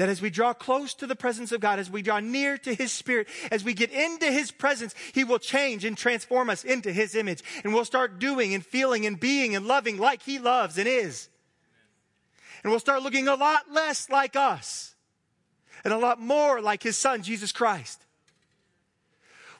That 0.00 0.08
as 0.08 0.22
we 0.22 0.30
draw 0.30 0.54
close 0.54 0.94
to 0.94 1.06
the 1.06 1.14
presence 1.14 1.52
of 1.52 1.60
God, 1.60 1.78
as 1.78 1.90
we 1.90 2.00
draw 2.00 2.20
near 2.20 2.56
to 2.56 2.74
His 2.74 2.90
Spirit, 2.90 3.28
as 3.50 3.62
we 3.62 3.74
get 3.74 3.90
into 3.90 4.32
His 4.32 4.50
presence, 4.50 4.94
He 5.12 5.24
will 5.24 5.38
change 5.38 5.84
and 5.84 5.94
transform 5.94 6.48
us 6.48 6.64
into 6.64 6.90
His 6.90 7.14
image. 7.14 7.42
And 7.64 7.74
we'll 7.74 7.84
start 7.84 8.18
doing 8.18 8.54
and 8.54 8.64
feeling 8.64 9.04
and 9.04 9.20
being 9.20 9.54
and 9.54 9.66
loving 9.66 9.98
like 9.98 10.22
He 10.22 10.38
loves 10.38 10.78
and 10.78 10.88
is. 10.88 11.28
And 12.62 12.70
we'll 12.70 12.80
start 12.80 13.02
looking 13.02 13.28
a 13.28 13.34
lot 13.34 13.70
less 13.70 14.08
like 14.08 14.36
us 14.36 14.94
and 15.84 15.92
a 15.92 15.98
lot 15.98 16.18
more 16.18 16.62
like 16.62 16.82
His 16.82 16.96
Son, 16.96 17.22
Jesus 17.22 17.52
Christ. 17.52 18.00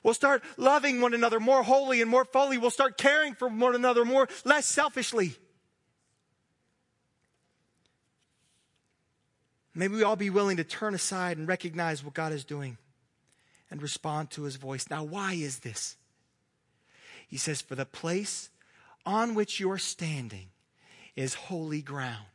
We'll 0.02 0.14
start 0.14 0.42
loving 0.56 1.02
one 1.02 1.12
another 1.12 1.38
more 1.38 1.62
wholly 1.62 2.00
and 2.00 2.10
more 2.10 2.24
fully. 2.24 2.56
We'll 2.56 2.70
start 2.70 2.96
caring 2.96 3.34
for 3.34 3.48
one 3.48 3.74
another 3.74 4.06
more, 4.06 4.26
less 4.46 4.64
selfishly. 4.64 5.36
Maybe 9.74 9.94
we 9.94 10.02
all 10.02 10.16
be 10.16 10.30
willing 10.30 10.56
to 10.56 10.64
turn 10.64 10.94
aside 10.94 11.38
and 11.38 11.46
recognize 11.46 12.04
what 12.04 12.14
God 12.14 12.32
is 12.32 12.44
doing 12.44 12.76
and 13.70 13.80
respond 13.80 14.30
to 14.30 14.42
his 14.42 14.56
voice. 14.56 14.90
Now, 14.90 15.04
why 15.04 15.34
is 15.34 15.60
this? 15.60 15.96
He 17.28 17.36
says, 17.36 17.60
For 17.60 17.76
the 17.76 17.86
place 17.86 18.50
on 19.06 19.34
which 19.34 19.60
you're 19.60 19.78
standing 19.78 20.48
is 21.14 21.34
holy 21.34 21.82
ground. 21.82 22.26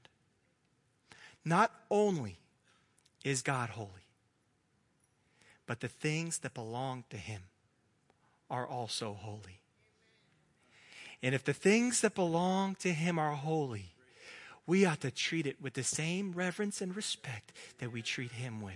Not 1.44 1.72
only 1.92 2.38
is 3.24 3.42
God 3.42 3.72
holy, 3.72 3.89
but 5.68 5.82
the 5.82 5.88
things 5.88 6.39
that 6.39 6.54
belong 6.54 7.04
to 7.10 7.18
him 7.18 7.42
are 8.50 8.65
also 8.65 9.13
holy. 9.13 9.60
And 11.22 11.34
if 11.36 11.44
the 11.44 11.54
things 11.54 12.01
that 12.01 12.15
belong 12.15 12.75
to 12.75 12.94
him 12.94 13.18
are 13.18 13.32
holy, 13.32 13.95
we 14.67 14.86
ought 14.86 15.01
to 15.01 15.12
treat 15.12 15.45
it 15.45 15.62
with 15.62 15.74
the 15.74 15.84
same 15.84 16.31
reverence 16.34 16.81
and 16.81 16.95
respect 16.95 17.51
that 17.79 17.91
we 17.91 18.01
treat 18.01 18.31
him 18.31 18.62
with. 18.62 18.74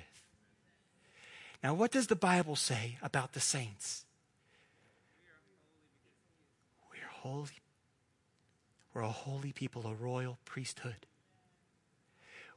Now, 1.64 1.74
what 1.74 1.92
does 1.92 2.08
the 2.08 2.16
Bible 2.16 2.56
say 2.56 2.98
about 3.02 3.34
the 3.34 3.40
saints? 3.40 4.06
We're 6.92 7.10
holy. 7.10 7.60
We're 8.94 9.02
a 9.02 9.10
holy 9.10 9.52
people, 9.52 9.86
a 9.88 9.94
royal 9.94 10.38
priesthood. 10.46 11.06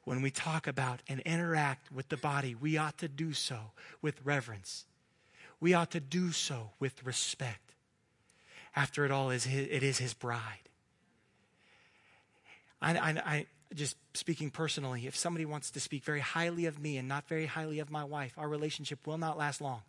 When 0.05 0.23
we 0.23 0.31
talk 0.31 0.67
about 0.67 1.01
and 1.09 1.21
interact 1.21 1.93
with 1.93 2.09
the 2.09 2.17
body, 2.17 2.55
we 2.55 2.77
ought 2.77 2.99
to 2.99 3.09
do 3.09 3.33
so 3.33 3.73
with 4.01 4.21
reverence. 4.25 4.85
We 5.61 5.75
ought 5.75 5.93
to 5.93 6.01
do 6.01 6.33
so 6.33 6.71
with 6.81 7.05
respect. 7.05 7.75
After 8.75 9.05
it 9.05 9.11
all, 9.11 9.31
it 9.31 9.47
is 9.47 9.99
his 9.99 10.15
bride. 10.15 10.69
I, 12.83 12.97
I, 12.97 13.11
I 13.25 13.47
just 13.75 13.97
speaking 14.15 14.51
personally, 14.51 15.07
if 15.07 15.17
somebody 15.17 15.45
wants 15.45 15.71
to 15.71 15.81
speak 15.81 16.05
very 16.05 16.21
highly 16.21 16.67
of 16.67 16.79
me 16.79 16.99
and 16.99 17.09
not 17.09 17.29
very 17.29 17.47
highly 17.47 17.79
of 17.79 17.91
my 17.91 18.05
wife, 18.05 18.35
our 18.37 18.49
relationship 18.49 19.07
will 19.07 19.19
not 19.19 19.39
last 19.39 19.61
long. 19.61 19.83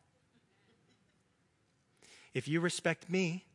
If 2.34 2.48
you 2.48 2.62
respect 2.62 3.10
me 3.10 3.46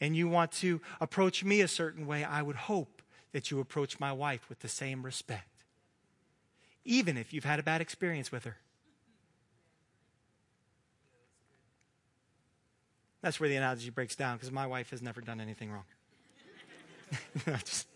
and 0.00 0.14
you 0.14 0.28
want 0.28 0.52
to 0.52 0.80
approach 1.00 1.44
me 1.44 1.60
a 1.60 1.68
certain 1.68 2.06
way, 2.06 2.24
I 2.24 2.42
would 2.42 2.56
hope 2.56 3.02
that 3.32 3.50
you 3.50 3.60
approach 3.60 3.98
my 3.98 4.12
wife 4.12 4.48
with 4.48 4.60
the 4.60 4.68
same 4.68 5.02
respect, 5.02 5.64
even 6.84 7.16
if 7.16 7.32
you've 7.32 7.44
had 7.44 7.58
a 7.58 7.62
bad 7.62 7.80
experience 7.80 8.30
with 8.30 8.44
her. 8.44 8.56
That's 13.22 13.40
where 13.40 13.48
the 13.48 13.56
analogy 13.56 13.88
breaks 13.88 14.14
down 14.14 14.36
because 14.36 14.52
my 14.52 14.66
wife 14.66 14.90
has 14.90 15.00
never 15.00 15.22
done 15.22 15.40
anything 15.40 15.72
wrong. 15.72 15.84
just, 17.60 17.86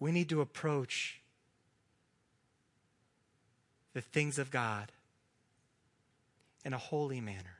we 0.00 0.10
need 0.10 0.30
to 0.30 0.40
approach 0.40 1.20
the 3.92 4.00
things 4.00 4.38
of 4.38 4.50
God 4.50 4.90
in 6.64 6.72
a 6.72 6.78
holy 6.78 7.20
manner. 7.20 7.58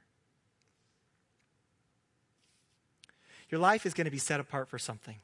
Your 3.51 3.61
life 3.61 3.85
is 3.85 3.95
going 3.95 4.07
to 4.07 4.11
be 4.11 4.19
set 4.19 4.41
apart 4.41 4.69
for 4.69 4.79
something. 4.79 5.17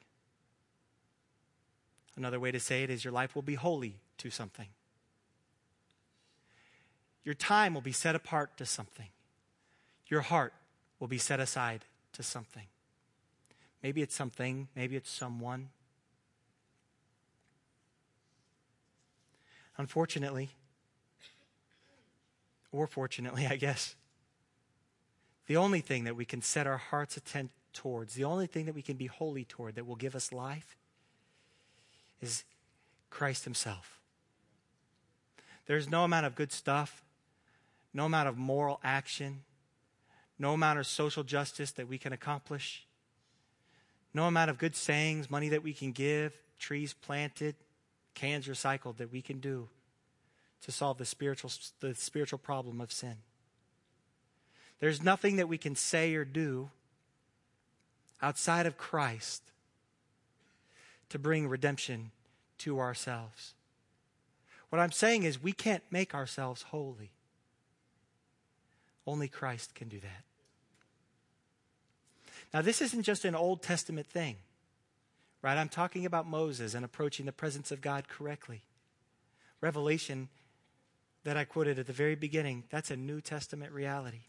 Another 2.16 2.40
way 2.40 2.50
to 2.50 2.60
say 2.60 2.82
it 2.82 2.90
is 2.90 3.04
your 3.04 3.12
life 3.12 3.34
will 3.34 3.42
be 3.42 3.54
holy 3.54 3.96
to 4.18 4.30
something. 4.30 4.68
Your 7.24 7.34
time 7.34 7.74
will 7.74 7.82
be 7.82 7.92
set 7.92 8.14
apart 8.14 8.56
to 8.58 8.66
something. 8.66 9.08
Your 10.08 10.22
heart 10.22 10.52
will 10.98 11.08
be 11.08 11.18
set 11.18 11.40
aside 11.40 11.84
to 12.12 12.22
something. 12.22 12.66
Maybe 13.82 14.02
it's 14.02 14.14
something, 14.14 14.68
maybe 14.74 14.96
it's 14.96 15.10
someone, 15.10 15.68
Unfortunately, 19.78 20.50
or 22.72 22.86
fortunately, 22.86 23.46
I 23.46 23.56
guess, 23.56 23.94
the 25.46 25.56
only 25.56 25.80
thing 25.80 26.04
that 26.04 26.16
we 26.16 26.24
can 26.24 26.42
set 26.42 26.66
our 26.66 26.76
hearts 26.76 27.16
attent 27.16 27.50
towards, 27.72 28.14
the 28.14 28.24
only 28.24 28.46
thing 28.46 28.66
that 28.66 28.74
we 28.74 28.82
can 28.82 28.96
be 28.96 29.06
holy 29.06 29.44
toward 29.44 29.74
that 29.74 29.86
will 29.86 29.96
give 29.96 30.14
us 30.14 30.32
life 30.32 30.76
is 32.20 32.44
Christ 33.10 33.44
Himself. 33.44 34.00
There's 35.66 35.88
no 35.88 36.04
amount 36.04 36.26
of 36.26 36.34
good 36.34 36.52
stuff, 36.52 37.04
no 37.92 38.06
amount 38.06 38.28
of 38.28 38.36
moral 38.36 38.80
action, 38.82 39.42
no 40.38 40.52
amount 40.52 40.78
of 40.78 40.86
social 40.86 41.22
justice 41.22 41.70
that 41.72 41.88
we 41.88 41.98
can 41.98 42.12
accomplish, 42.12 42.86
no 44.14 44.24
amount 44.24 44.50
of 44.50 44.58
good 44.58 44.74
sayings, 44.74 45.30
money 45.30 45.48
that 45.48 45.62
we 45.62 45.72
can 45.72 45.92
give, 45.92 46.32
trees 46.58 46.94
planted, 46.94 47.54
cans 48.16 48.48
recycled 48.48 48.96
that 48.96 49.12
we 49.12 49.22
can 49.22 49.38
do 49.38 49.68
to 50.62 50.72
solve 50.72 50.98
the 50.98 51.04
spiritual, 51.04 51.52
the 51.78 51.94
spiritual 51.94 52.40
problem 52.40 52.80
of 52.80 52.90
sin. 52.90 53.18
There's 54.80 55.02
nothing 55.02 55.36
that 55.36 55.48
we 55.48 55.58
can 55.58 55.76
say 55.76 56.14
or 56.14 56.24
do 56.24 56.70
outside 58.20 58.66
of 58.66 58.76
Christ 58.76 59.42
to 61.10 61.18
bring 61.18 61.46
redemption 61.48 62.10
to 62.58 62.80
ourselves. 62.80 63.54
What 64.70 64.80
I'm 64.80 64.92
saying 64.92 65.22
is, 65.22 65.40
we 65.40 65.52
can't 65.52 65.84
make 65.90 66.14
ourselves 66.14 66.62
holy. 66.62 67.12
Only 69.06 69.28
Christ 69.28 69.74
can 69.74 69.88
do 69.88 70.00
that. 70.00 70.24
Now, 72.52 72.62
this 72.62 72.82
isn't 72.82 73.02
just 73.02 73.24
an 73.24 73.34
Old 73.34 73.62
Testament 73.62 74.06
thing. 74.08 74.36
Right? 75.46 75.58
I'm 75.58 75.68
talking 75.68 76.04
about 76.04 76.26
Moses 76.26 76.74
and 76.74 76.84
approaching 76.84 77.24
the 77.24 77.30
presence 77.30 77.70
of 77.70 77.80
God 77.80 78.08
correctly. 78.08 78.62
Revelation 79.60 80.28
that 81.22 81.36
I 81.36 81.44
quoted 81.44 81.78
at 81.78 81.86
the 81.86 81.92
very 81.92 82.16
beginning, 82.16 82.64
that's 82.68 82.90
a 82.90 82.96
New 82.96 83.20
Testament 83.20 83.70
reality. 83.72 84.22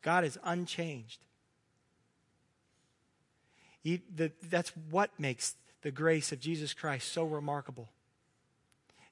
God 0.00 0.24
is 0.24 0.38
unchanged. 0.42 1.18
He, 3.82 4.00
the, 4.16 4.32
that's 4.48 4.72
what 4.90 5.10
makes 5.18 5.56
the 5.82 5.90
grace 5.90 6.32
of 6.32 6.40
Jesus 6.40 6.72
Christ 6.72 7.12
so 7.12 7.24
remarkable. 7.24 7.90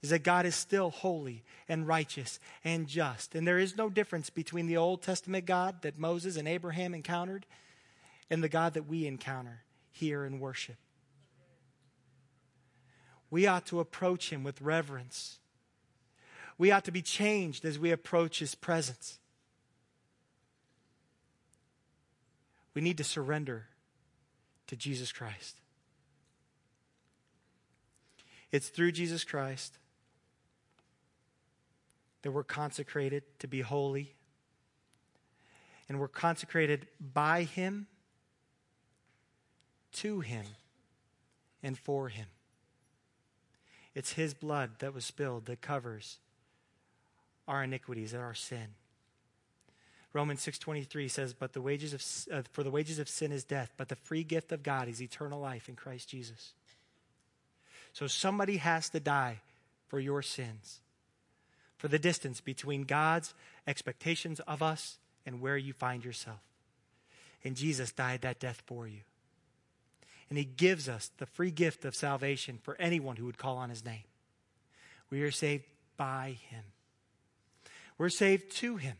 Is 0.00 0.08
that 0.08 0.22
God 0.22 0.46
is 0.46 0.54
still 0.54 0.88
holy 0.88 1.44
and 1.68 1.86
righteous 1.86 2.40
and 2.64 2.88
just. 2.88 3.34
And 3.34 3.46
there 3.46 3.58
is 3.58 3.76
no 3.76 3.90
difference 3.90 4.30
between 4.30 4.68
the 4.68 4.78
Old 4.78 5.02
Testament 5.02 5.44
God 5.44 5.82
that 5.82 5.98
Moses 5.98 6.38
and 6.38 6.48
Abraham 6.48 6.94
encountered 6.94 7.44
and 8.30 8.42
the 8.42 8.48
God 8.48 8.72
that 8.72 8.88
we 8.88 9.06
encounter 9.06 9.64
hear 9.98 10.24
and 10.24 10.40
worship. 10.40 10.76
We 13.30 13.46
ought 13.46 13.66
to 13.66 13.80
approach 13.80 14.30
him 14.30 14.42
with 14.44 14.60
reverence. 14.60 15.38
We 16.56 16.70
ought 16.70 16.84
to 16.84 16.92
be 16.92 17.02
changed 17.02 17.64
as 17.64 17.78
we 17.78 17.90
approach 17.90 18.38
his 18.38 18.54
presence. 18.54 19.18
We 22.74 22.80
need 22.80 22.96
to 22.98 23.04
surrender 23.04 23.66
to 24.68 24.76
Jesus 24.76 25.12
Christ. 25.12 25.56
It's 28.50 28.68
through 28.68 28.92
Jesus 28.92 29.24
Christ 29.24 29.78
that 32.22 32.30
we're 32.32 32.44
consecrated 32.44 33.24
to 33.40 33.46
be 33.46 33.60
holy. 33.60 34.14
And 35.88 35.98
we're 35.98 36.08
consecrated 36.08 36.86
by 37.00 37.44
Him 37.44 37.86
to 39.92 40.20
Him 40.20 40.44
and 41.62 41.78
for 41.78 42.08
Him. 42.08 42.26
It's 43.94 44.12
His 44.12 44.34
blood 44.34 44.78
that 44.78 44.94
was 44.94 45.04
spilled 45.04 45.46
that 45.46 45.60
covers 45.60 46.18
our 47.46 47.64
iniquities 47.64 48.12
and 48.12 48.22
our 48.22 48.34
sin. 48.34 48.74
Romans 50.12 50.40
6:23 50.40 51.08
says, 51.08 51.34
"But 51.34 51.52
the 51.52 51.60
wages 51.60 51.92
of 51.92 52.02
uh, 52.32 52.42
for 52.52 52.62
the 52.62 52.70
wages 52.70 52.98
of 52.98 53.08
sin 53.08 53.32
is 53.32 53.44
death, 53.44 53.72
but 53.76 53.88
the 53.88 53.96
free 53.96 54.24
gift 54.24 54.52
of 54.52 54.62
God 54.62 54.88
is 54.88 55.02
eternal 55.02 55.40
life 55.40 55.68
in 55.68 55.76
Christ 55.76 56.08
Jesus." 56.08 56.52
So 57.92 58.06
somebody 58.06 58.58
has 58.58 58.88
to 58.90 59.00
die 59.00 59.40
for 59.88 59.98
your 59.98 60.22
sins. 60.22 60.80
For 61.76 61.88
the 61.88 61.98
distance 61.98 62.40
between 62.40 62.84
God's 62.84 63.34
expectations 63.66 64.40
of 64.40 64.62
us 64.62 64.98
and 65.24 65.40
where 65.40 65.56
you 65.56 65.72
find 65.72 66.04
yourself. 66.04 66.40
And 67.44 67.56
Jesus 67.56 67.92
died 67.92 68.22
that 68.22 68.40
death 68.40 68.62
for 68.66 68.88
you. 68.88 69.00
And 70.28 70.38
he 70.38 70.44
gives 70.44 70.88
us 70.88 71.10
the 71.18 71.26
free 71.26 71.50
gift 71.50 71.84
of 71.84 71.94
salvation 71.94 72.58
for 72.62 72.76
anyone 72.78 73.16
who 73.16 73.26
would 73.26 73.38
call 73.38 73.56
on 73.56 73.70
his 73.70 73.84
name. 73.84 74.04
We 75.10 75.22
are 75.22 75.30
saved 75.30 75.64
by 75.96 76.36
him. 76.50 76.64
We're 77.96 78.10
saved 78.10 78.52
to 78.56 78.76
him. 78.76 78.96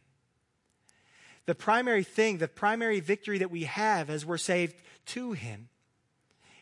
The 1.46 1.54
primary 1.54 2.04
thing, 2.04 2.38
the 2.38 2.48
primary 2.48 3.00
victory 3.00 3.38
that 3.38 3.50
we 3.50 3.64
have 3.64 4.10
as 4.10 4.26
we're 4.26 4.38
saved 4.38 4.76
to 5.06 5.32
him 5.32 5.68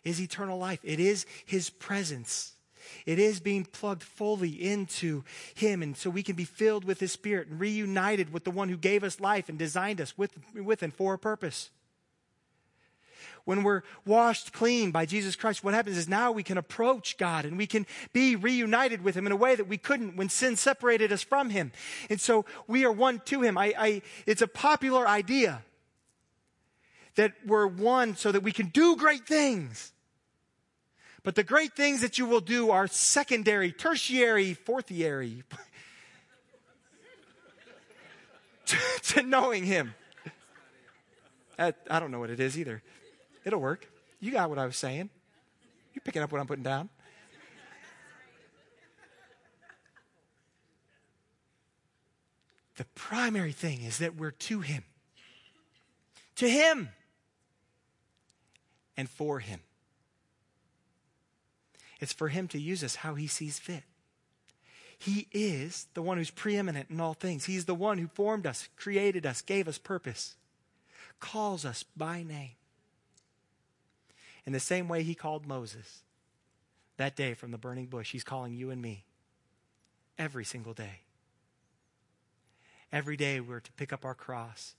is 0.05 0.21
eternal 0.21 0.59
life. 0.59 0.81
It 0.85 1.01
is 1.01 1.27
his 1.45 1.71
presence. 1.71 2.57
It 3.05 3.19
is 3.19 3.41
being 3.41 3.65
plugged 3.65 4.03
fully 4.03 4.51
into 4.51 5.25
Him, 5.55 5.83
and 5.83 5.97
so 5.97 6.11
we 6.11 6.23
can 6.23 6.37
be 6.37 6.45
filled 6.45 6.85
with 6.85 7.01
His 7.01 7.13
Spirit 7.13 7.49
and 7.49 7.61
reunited 7.61 8.33
with 8.33 8.45
the 8.45 8.51
one 8.51 8.69
who 8.69 8.77
gave 8.77 9.05
us 9.05 9.21
life 9.21 9.49
and 9.49 9.59
designed 9.59 10.01
us 10.01 10.17
with, 10.17 10.33
with 10.55 10.83
and 10.83 10.95
for 10.95 11.15
a 11.15 11.19
purpose. 11.19 11.71
When 13.47 13.63
we're 13.63 13.83
washed 14.05 14.53
clean 14.53 14.91
by 14.91 15.07
Jesus 15.07 15.37
Christ, 15.37 15.63
what 15.63 15.73
happens 15.73 15.97
is 15.97 16.09
now 16.09 16.33
we 16.33 16.43
can 16.43 16.59
approach 16.59 17.17
God 17.17 17.45
and 17.45 17.57
we 17.57 17.69
can 17.69 17.87
be 18.13 18.35
reunited 18.35 19.03
with 19.03 19.17
Him 19.17 19.25
in 19.25 19.31
a 19.31 19.37
way 19.37 19.55
that 19.55 19.69
we 19.69 19.79
couldn't 19.79 20.17
when 20.17 20.29
sin 20.29 20.57
separated 20.57 21.13
us 21.13 21.23
from 21.23 21.51
Him. 21.51 21.71
And 22.11 22.21
so 22.21 22.45
we 22.67 22.85
are 22.85 22.91
one 22.91 23.21
to 23.27 23.43
Him. 23.43 23.57
I, 23.57 23.73
I, 23.79 24.03
it's 24.27 24.43
a 24.43 24.49
popular 24.49 25.07
idea 25.07 25.63
that 27.15 27.35
we're 27.47 27.69
one 27.69 28.17
so 28.17 28.33
that 28.33 28.43
we 28.43 28.51
can 28.51 28.67
do 28.67 28.97
great 28.97 29.29
things. 29.29 29.93
But 31.23 31.37
the 31.37 31.45
great 31.45 31.77
things 31.77 32.01
that 32.01 32.19
you 32.19 32.27
will 32.27 32.41
do 32.41 32.73
are 32.73 32.89
secondary, 32.89 33.71
tertiary, 33.71 34.55
fourthiary 34.55 35.45
to, 38.67 38.77
to 39.03 39.23
knowing 39.23 39.65
Him. 39.65 39.95
I, 41.57 41.75
I 41.89 42.01
don't 42.01 42.11
know 42.11 42.19
what 42.19 42.31
it 42.31 42.41
is 42.41 42.59
either. 42.59 42.83
It'll 43.47 43.61
work. 43.61 43.89
You 44.19 44.33
got 44.33 44.51
what 44.51 44.59
I 44.59 44.67
was 44.67 44.77
saying. 44.77 45.09
You're 45.95 46.03
picking 46.05 46.21
up 46.21 46.33
what 46.33 46.41
I'm 46.41 46.49
putting 46.49 46.65
down. 46.65 46.91
The 52.77 52.85
primary 52.95 53.53
thing 53.53 53.83
is 53.83 53.99
that 53.99 54.17
we're 54.17 54.33
to 54.33 54.61
Him. 54.61 54.83
To 56.35 56.51
Him. 56.51 56.91
And 58.97 59.09
for 59.09 59.39
Him. 59.39 59.61
It's 62.01 62.13
for 62.13 62.29
Him 62.29 62.49
to 62.49 62.59
use 62.59 62.83
us 62.83 62.97
how 62.97 63.15
He 63.15 63.29
sees 63.29 63.61
fit. 63.61 63.85
He 64.99 65.29
is 65.31 65.87
the 65.95 66.03
one 66.03 66.19
who's 66.19 66.31
preeminent 66.31 66.91
in 66.91 67.01
all 67.01 67.15
things. 67.15 67.45
He's 67.45 67.67
the 67.67 67.75
one 67.75 67.99
who 67.99 68.09
formed 68.09 68.47
us, 68.47 68.69
created 68.77 69.25
us, 69.25 69.41
gave 69.41 69.69
us 69.69 69.79
purpose, 69.79 70.35
calls 71.21 71.65
us 71.65 71.85
by 71.97 72.23
name. 72.23 72.53
In 74.47 74.53
the 74.53 74.61
same 74.61 74.89
way 74.89 75.03
he 75.03 75.15
called 75.15 75.47
Moses 75.47 76.03
that 76.97 77.17
day 77.17 77.35
from 77.35 77.51
the 77.51 77.59
burning 77.59 77.87
bush, 77.87 78.13
he's 78.13 78.25
calling 78.25 78.55
you 78.55 78.71
and 78.71 78.81
me 78.81 79.05
every 80.19 80.45
single 80.45 80.73
day. 80.73 81.01
Every 82.93 83.17
day 83.17 83.41
we're 83.41 83.61
to 83.61 83.73
pick 83.73 83.93
up 83.93 84.05
our 84.05 84.15
cross 84.15 84.75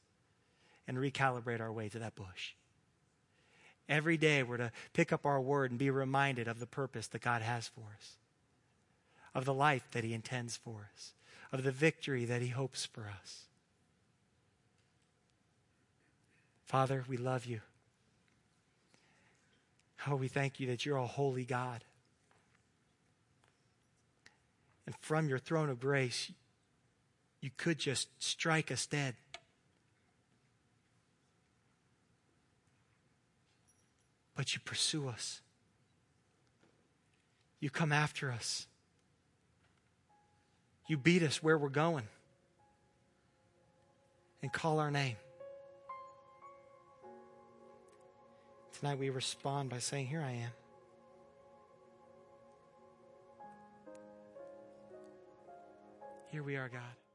and 0.88 0.98
recalibrate 0.98 1.60
our 1.60 1.72
way 1.72 1.90
to 1.90 2.00
that 2.00 2.16
bush. 2.16 2.54
Every 3.90 4.18
day 4.18 4.44
we're 4.44 4.58
to 4.58 4.72
pick 4.94 5.12
up 5.12 5.26
our 5.26 5.40
word 5.40 5.72
and 5.72 5.80
be 5.80 5.90
reminded 5.90 6.48
of 6.48 6.60
the 6.60 6.66
purpose 6.66 7.08
that 7.08 7.22
God 7.22 7.42
has 7.42 7.68
for 7.68 7.86
us, 7.98 8.14
of 9.36 9.46
the 9.46 9.54
life 9.54 9.88
that 9.92 10.04
He 10.04 10.14
intends 10.14 10.56
for 10.56 10.90
us, 10.94 11.14
of 11.52 11.64
the 11.64 11.72
victory 11.72 12.26
that 12.26 12.42
He 12.42 12.50
hopes 12.50 12.86
for 12.86 13.12
us. 13.22 13.44
Father, 16.64 17.04
we 17.08 17.18
love 17.18 17.46
you. 17.46 17.62
Oh, 20.10 20.16
we 20.16 20.30
thank 20.30 20.60
you 20.60 20.68
that 20.68 20.86
you're 20.86 20.98
a 20.98 21.06
holy 21.06 21.44
God. 21.44 21.84
And 24.86 24.96
from 25.02 25.28
your 25.28 25.38
throne 25.38 25.70
of 25.70 25.82
grace, 25.82 26.32
you 27.42 27.52
could 27.58 27.78
just 27.78 28.08
strike 28.20 28.72
us 28.72 28.86
dead. 28.86 29.16
But 34.34 34.54
you 34.54 34.62
pursue 34.64 35.10
us. 35.10 35.42
You 37.60 37.70
come 37.70 37.92
after 37.92 38.32
us. 38.32 38.68
You 40.88 40.96
beat 40.96 41.22
us 41.22 41.44
where 41.44 41.58
we're 41.58 41.70
going 41.70 42.08
and 44.42 44.54
call 44.54 44.80
our 44.80 44.92
name. 44.92 45.18
Tonight 48.80 49.00
we 49.00 49.10
respond 49.10 49.72
by 49.72 49.80
saying, 49.80 50.06
Here 50.06 50.22
I 50.22 50.34
am. 50.34 50.52
Here 56.32 56.44
we 56.44 56.58
are, 56.58 56.70
God. 56.70 57.07